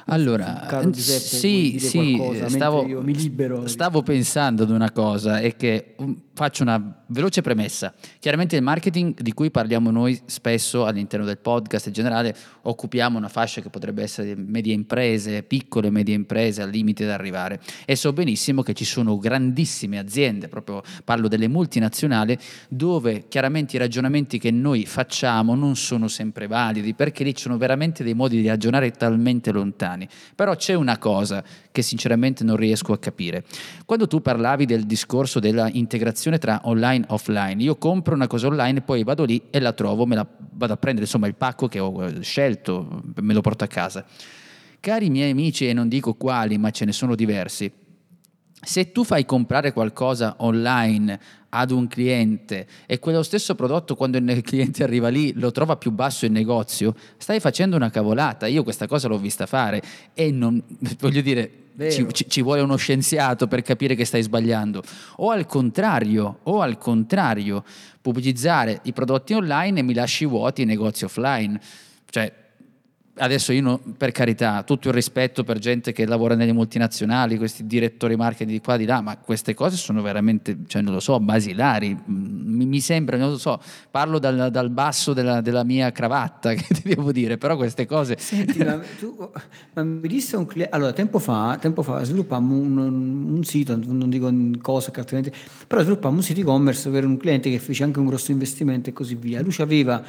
[0.07, 3.67] Allora, Caro Giuseppe, vuoi sì, sì, qualcosa stavo, mi libero?
[3.67, 7.93] stavo pensando ad una cosa e che um, faccio una veloce premessa.
[8.19, 13.29] Chiaramente il marketing di cui parliamo noi spesso all'interno del podcast in generale occupiamo una
[13.29, 17.95] fascia che potrebbe essere medie imprese, piccole e medie imprese al limite da arrivare e
[17.95, 22.37] so benissimo che ci sono grandissime aziende, proprio parlo delle multinazionali,
[22.69, 27.57] dove chiaramente i ragionamenti che noi facciamo non sono sempre validi perché lì ci sono
[27.57, 30.07] veramente dei modi di ragionare talmente lontani.
[30.35, 33.43] Però c'è una cosa che sinceramente non riesco a capire.
[33.85, 38.47] Quando tu parlavi del discorso della integrazione tra online e offline, io compro una cosa
[38.47, 40.27] online, poi vado lì e la trovo, me la
[40.63, 44.05] vado a prendere insomma il pacco che ho eh, scelto, me lo porto a casa.
[44.79, 47.71] Cari miei amici, e non dico quali, ma ce ne sono diversi,
[48.63, 54.41] se tu fai comprare qualcosa online ad un cliente e quello stesso prodotto quando il
[54.41, 58.47] cliente arriva lì lo trova più basso in negozio, stai facendo una cavolata.
[58.47, 59.81] Io questa cosa l'ho vista fare
[60.13, 60.61] e non
[60.99, 61.51] voglio dire
[61.89, 64.83] ci, ci, ci, vuole uno scienziato per capire che stai sbagliando.
[65.17, 67.63] O al contrario, o al contrario,
[68.01, 71.59] pubblicizzare i prodotti online e mi lasci vuoti i negozi offline.
[72.09, 72.31] Cioè,
[73.17, 77.65] adesso io no, per carità, tutto il rispetto per gente che lavora nelle multinazionali, questi
[77.67, 81.19] direttori marketing di qua di là, ma queste cose sono veramente, cioè non lo so,
[81.19, 81.95] basilari.
[81.95, 83.61] Mm, mi, mi sembra, non lo so,
[83.91, 88.17] parlo dal, dal basso della, della, mia cravatta, che ti devo dire, però queste cose...
[88.17, 89.15] Senti, ma, tu,
[89.73, 94.09] ma mi disse un cliente, allora tempo fa, tempo fa sviluppammo un, un, sito, non
[94.09, 94.91] dico cosa
[95.67, 98.93] però sviluppammo un sito e-commerce per un cliente che fece anche un grosso investimento e
[98.93, 99.41] così via.
[99.41, 100.03] Lui aveva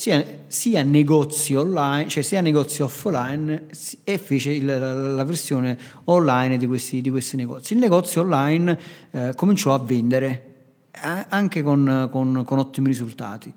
[0.00, 3.66] sia, sia, negozi online, cioè sia negozi offline
[4.02, 7.74] e fece il, la, la, versione online di questi, di questi, negozi.
[7.74, 8.78] Il negozio online
[9.10, 10.44] eh, cominciò a vendere
[10.90, 13.52] eh, anche con, con, con, ottimi risultati.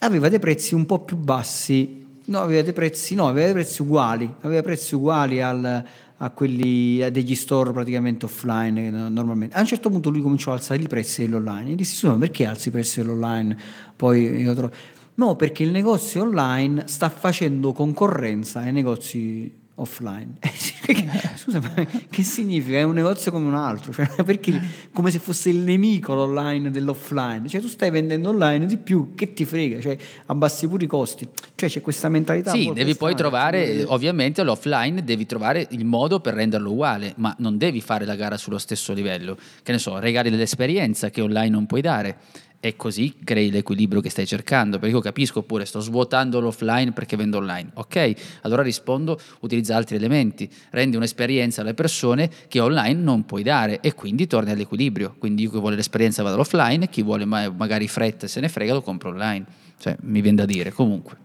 [0.00, 3.82] Aveva dei prezzi un po' più bassi, no, aveva dei prezzi, no, aveva dei prezzi
[3.82, 5.84] uguali, aveva prezzi uguali al,
[6.16, 9.54] a quelli a degli store praticamente offline normalmente.
[9.54, 12.44] A un certo punto lui cominciò a alzare i prezzi dell'online e disse: Ma perché
[12.44, 13.56] alzi i prezzi dell'online?
[13.94, 20.38] Poi io trovo No, perché il negozio online sta facendo concorrenza ai negozi offline.
[21.36, 22.78] Scusa, ma che significa?
[22.78, 24.58] È un negozio come un altro, cioè, perché
[24.94, 27.46] come se fosse il nemico l'online dell'offline.
[27.48, 31.28] Cioè, tu stai vendendo online di più, che ti frega, cioè, abbassi pure i costi.
[31.54, 32.52] Cioè, c'è questa mentalità.
[32.52, 37.58] Sì, devi poi trovare, ovviamente l'offline devi trovare il modo per renderlo uguale, ma non
[37.58, 39.36] devi fare la gara sullo stesso livello.
[39.62, 42.16] Che ne so, regali dell'esperienza che online non puoi dare
[42.60, 44.78] e così crei l'equilibrio che stai cercando.
[44.78, 47.70] Perché io capisco, oppure sto svuotando l'offline perché vendo online.
[47.74, 53.80] Ok, allora rispondo, utilizza altri elementi, rendi un'esperienza alle persone che online non puoi dare
[53.80, 55.14] e quindi torni all'equilibrio.
[55.18, 58.82] Quindi che vuole l'esperienza vado all'offline, chi vuole magari fretta e se ne frega lo
[58.82, 59.46] compro online.
[59.78, 61.16] Cioè, mi viene da dire, comunque.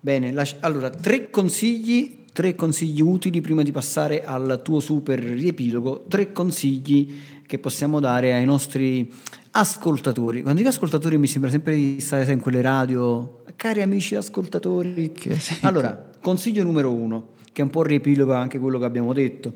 [0.00, 6.32] Bene, allora tre consigli, tre consigli utili prima di passare al tuo super riepilogo, tre
[6.32, 9.12] consigli che possiamo dare ai nostri
[9.52, 10.42] ascoltatori.
[10.42, 15.12] Quando dico ascoltatori mi sembra sempre di stare in quelle radio, cari amici ascoltatori.
[15.62, 19.54] Allora, consiglio numero uno, che è un po' riepiloga anche quello che abbiamo detto.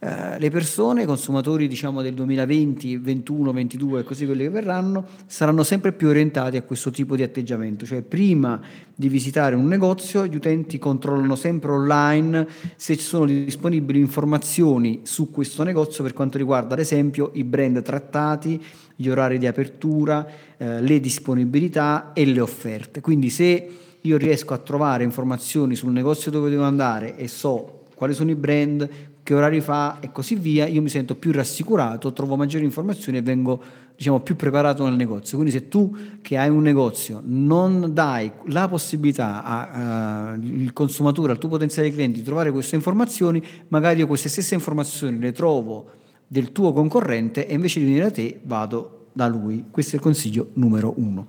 [0.00, 5.04] Eh, le persone, i consumatori diciamo del 2020, 21, 22 e così quelli che verranno,
[5.26, 8.60] saranno sempre più orientati a questo tipo di atteggiamento, cioè prima
[8.94, 12.46] di visitare un negozio gli utenti controllano sempre online
[12.76, 17.82] se ci sono disponibili informazioni su questo negozio per quanto riguarda ad esempio i brand
[17.82, 20.24] trattati, gli orari di apertura,
[20.58, 23.00] eh, le disponibilità e le offerte.
[23.00, 23.68] Quindi se
[24.00, 28.36] io riesco a trovare informazioni sul negozio dove devo andare e so quali sono i
[28.36, 28.88] brand,
[29.28, 33.20] che orari fa e così via, io mi sento più rassicurato, trovo maggiori informazioni e
[33.20, 33.62] vengo
[33.94, 35.36] diciamo, più preparato nel negozio.
[35.36, 41.50] Quindi se tu che hai un negozio non dai la possibilità al consumatore, al tuo
[41.50, 45.90] potenziale cliente di trovare queste informazioni, magari io queste stesse informazioni le trovo
[46.26, 49.66] del tuo concorrente e invece di venire da te vado da lui.
[49.70, 51.26] Questo è il consiglio numero uno.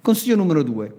[0.00, 0.94] Consiglio numero due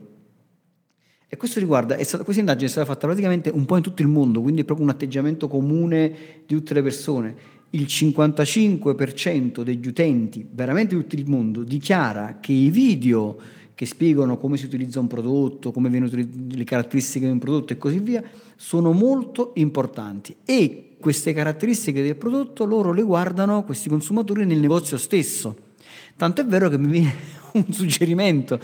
[1.33, 4.09] e questo riguarda, stata, questa indagine è stata fatta praticamente un po' in tutto il
[4.09, 6.13] mondo, quindi è proprio un atteggiamento comune
[6.45, 7.35] di tutte le persone.
[7.69, 13.37] Il 55% degli utenti, veramente di tutto il mondo, dichiara che i video
[13.73, 16.11] che spiegano come si utilizza un prodotto, come vengono
[16.49, 18.21] le caratteristiche di un prodotto e così via,
[18.57, 20.35] sono molto importanti.
[20.43, 25.55] E queste caratteristiche del prodotto loro le guardano, questi consumatori, nel negozio stesso.
[26.17, 27.15] Tanto è vero che mi viene
[27.53, 28.59] un suggerimento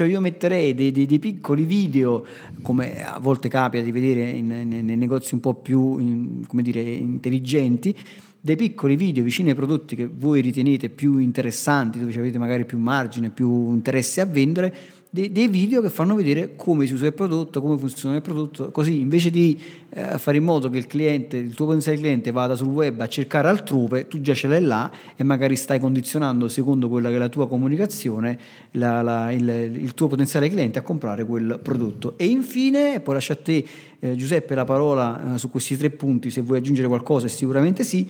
[0.00, 2.24] cioè io metterei dei, dei, dei, piccoli video,
[2.62, 6.80] come a volte capita di vedere in, in, nei negozi un po' più in, dire,
[6.80, 7.94] intelligenti,
[8.40, 12.78] dei piccoli video vicini ai prodotti che voi ritenete più interessanti, dove avete magari più
[12.78, 14.74] margine, più interesse a vendere,
[15.12, 18.70] dei, dei, video che fanno vedere come si usa il prodotto, come funziona il prodotto,
[18.70, 22.54] così invece di eh, fare in modo che il cliente, il tuo potenziale cliente vada
[22.54, 26.88] sul web a cercare altrove, tu già ce l'hai là e magari stai condizionando secondo
[26.88, 28.38] quella che è la tua comunicazione
[28.72, 32.14] la, la, il, il, tuo potenziale cliente a comprare quel prodotto.
[32.16, 33.66] E infine, poi lascio a te
[33.98, 38.08] eh, Giuseppe la parola eh, su questi tre punti, se vuoi aggiungere qualcosa sicuramente sì,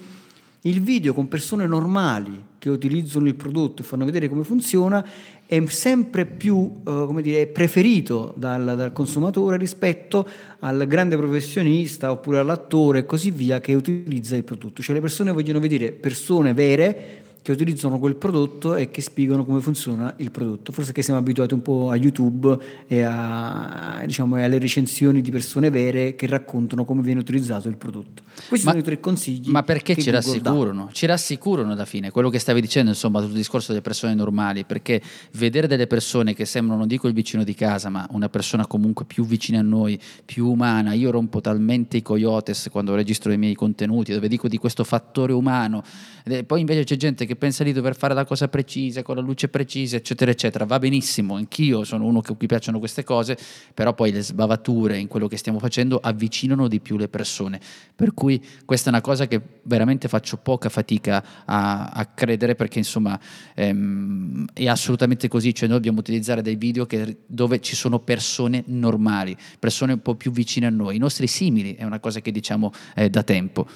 [0.63, 5.05] il video con persone normali che utilizzano il prodotto e fanno vedere come funziona
[5.47, 10.29] è sempre più eh, dire, preferito dal, dal, consumatore rispetto
[10.61, 14.83] al grande professionista oppure all'attore e così via che utilizza il prodotto.
[14.83, 19.61] Cioè le persone vogliono vedere persone vere che utilizzano quel prodotto e che spiegano come
[19.61, 20.73] funziona il prodotto.
[20.73, 25.71] Forse che siamo abituati un po' a YouTube e, a, diciamo, alle recensioni di persone
[25.71, 28.23] vere che raccontano come viene utilizzato il prodotto.
[28.49, 29.51] Questi Ma- sono i tre consigli.
[29.51, 30.27] Ma perché ci Google dà.
[30.27, 30.89] rassicurano?
[30.93, 35.01] Ci rassicurano alla fine, quello che stavi dicendo, insomma, sul discorso delle persone normali, perché
[35.33, 39.05] vedere delle persone che sembrano, non dico il vicino di casa, ma una persona comunque
[39.05, 43.55] più vicina a noi, più umana, io rompo talmente i coyotes quando registro i miei
[43.55, 45.83] contenuti, dove dico di questo fattore umano,
[46.25, 49.23] e poi invece c'è gente che pensa di dover fare la cosa precisa, con la
[49.23, 53.37] luce precisa, eccetera, eccetera, va benissimo, anch'io sono uno che a cui piacciono queste cose,
[53.75, 57.61] però poi le sbavature in quello che stiamo facendo avvicinano di più le persone,
[57.95, 62.79] per cui questa è una cosa che veramente faccio poca fatica a, a credere perché
[62.79, 63.19] insomma
[63.55, 68.65] ehm, è assolutamente così, cioè noi dobbiamo utilizzare dei video che- dove ci sono persone
[68.67, 72.33] normali, persone un po' più vicine a noi, i nostri simili, è una cosa che
[72.33, 73.67] diciamo eh, da tempo.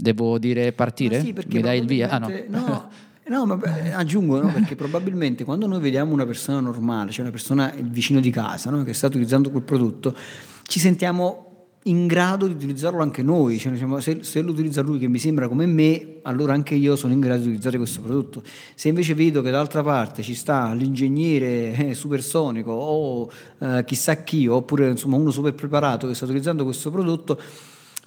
[0.00, 1.20] Devo dire partire?
[1.20, 2.08] Sì, perché Mi dai il via?
[2.08, 2.28] Ah no.
[2.48, 2.88] no.
[3.28, 3.60] No, ma
[3.92, 8.20] aggiungo, no, perché probabilmente quando noi vediamo una persona normale, cioè una persona, il vicino
[8.20, 10.16] di casa, no, che sta utilizzando quel prodotto,
[10.62, 11.48] ci sentiamo
[11.84, 15.18] in grado di utilizzarlo anche noi, cioè, diciamo, se, se lo utilizza lui che mi
[15.18, 18.42] sembra come me, allora anche io sono in grado di utilizzare questo prodotto.
[18.74, 24.46] Se invece vedo che dall'altra parte ci sta l'ingegnere eh, supersonico o eh, chissà chi,
[24.46, 27.40] oppure insomma uno super preparato che sta utilizzando questo prodotto,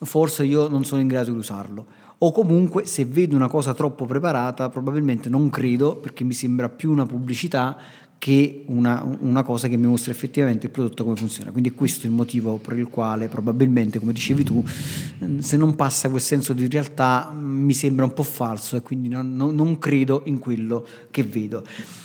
[0.03, 1.85] forse io non sono in grado di usarlo.
[2.23, 6.91] O comunque se vedo una cosa troppo preparata, probabilmente non credo perché mi sembra più
[6.91, 7.75] una pubblicità
[8.21, 11.49] che una, una cosa che mi mostra effettivamente il prodotto come funziona.
[11.49, 14.63] Quindi questo è il motivo per il quale probabilmente, come dicevi tu,
[15.39, 19.35] se non passa quel senso di realtà mi sembra un po' falso e quindi non-
[19.35, 21.63] non credo in quello che vedo.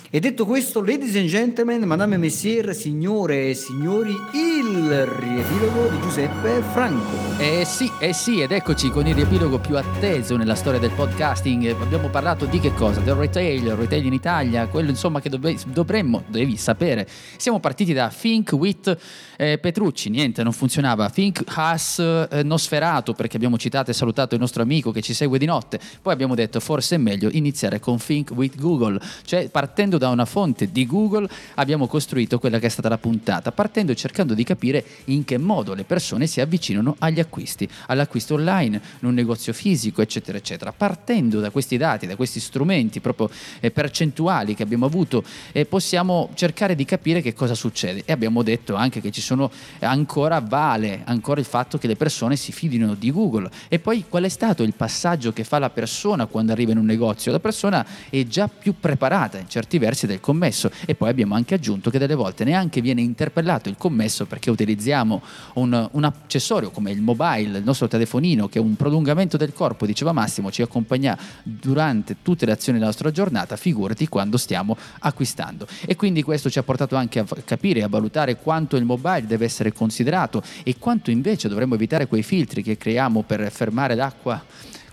[0.09, 6.01] E detto questo, ladies and gentlemen, madame e messieurs, signore e signori, il riepilogo di
[6.01, 7.17] Giuseppe Franco.
[7.39, 11.75] Eh sì, eh sì, ed eccoci con il riepilogo più atteso nella storia del podcasting.
[11.81, 13.01] Abbiamo parlato di che cosa?
[13.01, 17.09] Del retail, il retail in Italia, quello insomma che dove- dovremmo, devi sapere.
[17.37, 18.97] Siamo partiti da Think with
[19.37, 21.11] eh, Petrucci, niente, non funzionava.
[21.11, 25.37] Think has eh, Nosferato, perché abbiamo citato e salutato il nostro amico che ci segue
[25.37, 25.81] di notte.
[26.01, 30.25] Poi abbiamo detto forse è meglio iniziare con Think with Google, cioè partendo da una
[30.25, 34.45] fonte di Google abbiamo costruito quella che è stata la puntata, partendo e cercando di
[34.45, 39.53] capire in che modo le persone si avvicinano agli acquisti, all'acquisto online, in un negozio
[39.53, 40.73] fisico, eccetera, eccetera.
[40.73, 43.31] Partendo da questi dati, da questi strumenti proprio
[43.61, 48.03] eh, percentuali che abbiamo avuto, eh, possiamo cercare di capire che cosa succede.
[48.05, 51.97] E abbiamo detto anche che ci sono eh, ancora vale ancora il fatto che le
[51.97, 53.51] persone si fidino di Google.
[53.69, 56.87] E poi qual è stato il passaggio che fa la persona quando arriva in un
[56.87, 57.33] negozio?
[57.33, 61.55] La persona è già più preparata in certi versi del commesso e poi abbiamo anche
[61.55, 65.23] aggiunto che delle volte neanche viene interpellato il commesso perché utilizziamo
[65.55, 69.87] un, un accessorio come il mobile, il nostro telefonino che è un prolungamento del corpo,
[69.87, 75.67] diceva Massimo, ci accompagna durante tutte le azioni della nostra giornata, figurati quando stiamo acquistando.
[75.87, 79.27] E quindi questo ci ha portato anche a capire e a valutare quanto il mobile
[79.27, 84.43] deve essere considerato e quanto invece dovremmo evitare quei filtri che creiamo per fermare l'acqua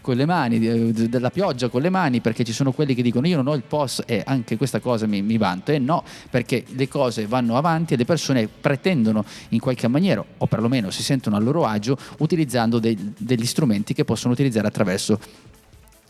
[0.04, 3.26] con le mani, eh, della pioggia con le mani, perché ci sono quelli che dicono
[3.26, 5.72] io non ho il POS e anche questa cosa mi, mi vanto.
[5.72, 10.46] E no, perché le cose vanno avanti e le persone pretendono in qualche maniera, o
[10.46, 15.18] perlomeno si sentono a loro agio, utilizzando dei- degli strumenti che possono utilizzare attraverso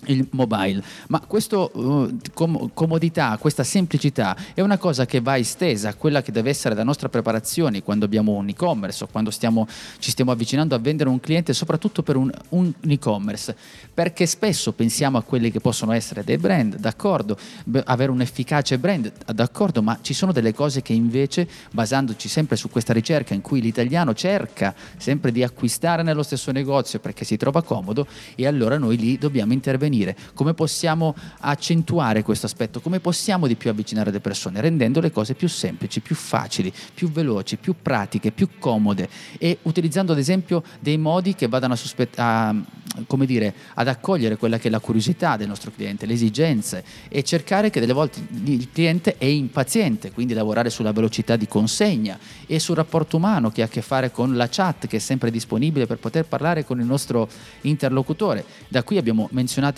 [0.08, 1.70] il mobile, ma questa
[2.74, 6.84] comodità, questa semplicità è una cosa che va estesa a quella che deve essere la
[6.84, 9.68] nostra preparazione quando abbiamo un e-commerce o quando stiamo,
[10.00, 13.56] ci stiamo avvicinando a vendere un cliente, soprattutto per un, un e-commerce,
[13.94, 18.78] perché spesso pensiamo a quelli che possono essere dei brand, d'accordo, beh, avere un efficace
[18.78, 23.42] brand, d'accordo, ma ci sono delle cose che invece, basandoci sempre su questa ricerca in
[23.42, 28.78] cui l'italiano cerca sempre di acquistare nello stesso negozio perché si trova comodo, e allora
[28.78, 29.93] noi lì dobbiamo intervenire.
[30.34, 32.82] Come possiamo accentuare questo aspetto?
[32.82, 34.62] Come possiamo di più avvicinare le persone?
[34.62, 40.12] Rendendo le cose più semplici, più facili, più veloci, più pratiche, più comode e utilizzando
[40.12, 42.56] ad esempio dei modi che vadano a, sospet- a,
[43.26, 47.70] dire, ad accogliere quella che è la curiosità del nostro cliente, le esigenze e cercare
[47.70, 52.76] che delle volte il cliente è impaziente, quindi lavorare sulla velocità di consegna e sul
[52.76, 55.98] rapporto umano che ha a che fare con la chat che è sempre disponibile per
[55.98, 57.28] poter parlare con il nostro
[57.62, 58.46] interlocutore.
[58.68, 59.28] Da qui abbiamo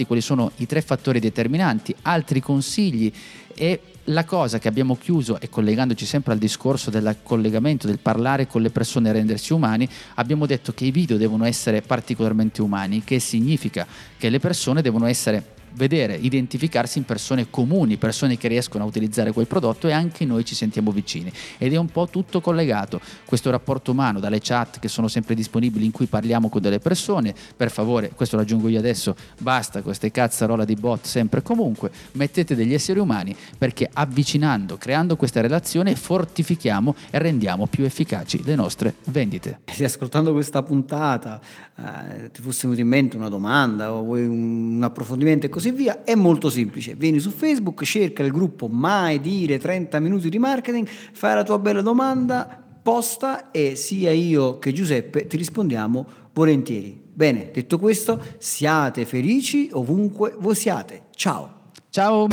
[0.05, 3.11] menzionati quali sono i tre fattori determinanti, altri consigli
[3.55, 8.45] e la cosa che abbiamo chiuso e collegandoci sempre al discorso del collegamento, del parlare
[8.45, 13.03] con le persone e rendersi umani, abbiamo detto che i video devono essere particolarmente umani,
[13.03, 13.87] che significa
[14.17, 19.31] che le persone devono essere vedere, identificarsi in persone comuni, persone che riescono a utilizzare
[19.31, 21.31] quel prodotto e anche noi ci sentiamo vicini.
[21.57, 25.85] Ed è un po' tutto collegato, questo rapporto umano, dalle chat che sono sempre disponibili
[25.85, 30.11] in cui parliamo con delle persone, per favore, questo lo aggiungo io adesso, basta queste
[30.11, 35.95] cazzarola di bot sempre e comunque, mettete degli esseri umani perché avvicinando, creando questa relazione
[35.95, 39.59] fortifichiamo e rendiamo più efficaci le nostre vendite.
[39.71, 41.39] Se ascoltando questa puntata
[41.77, 46.03] eh, ti fosse venuta in mente una domanda o vuoi un approfondimento e così via,
[46.03, 46.95] è molto semplice.
[46.95, 51.57] Vieni su Facebook, cerca il gruppo Mai dire 30 minuti di marketing, fai la tua
[51.57, 57.01] bella domanda, posta e sia io che Giuseppe ti rispondiamo volentieri.
[57.13, 61.03] Bene, detto questo, siate felici ovunque voi siate.
[61.15, 61.71] Ciao.
[61.89, 62.27] Ciao.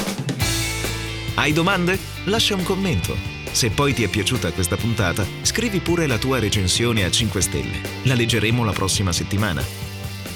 [1.37, 1.97] Hai domande?
[2.27, 3.15] Lascia un commento.
[3.51, 7.81] Se poi ti è piaciuta questa puntata, scrivi pure la tua recensione a 5 stelle.
[8.05, 9.92] La leggeremo la prossima settimana.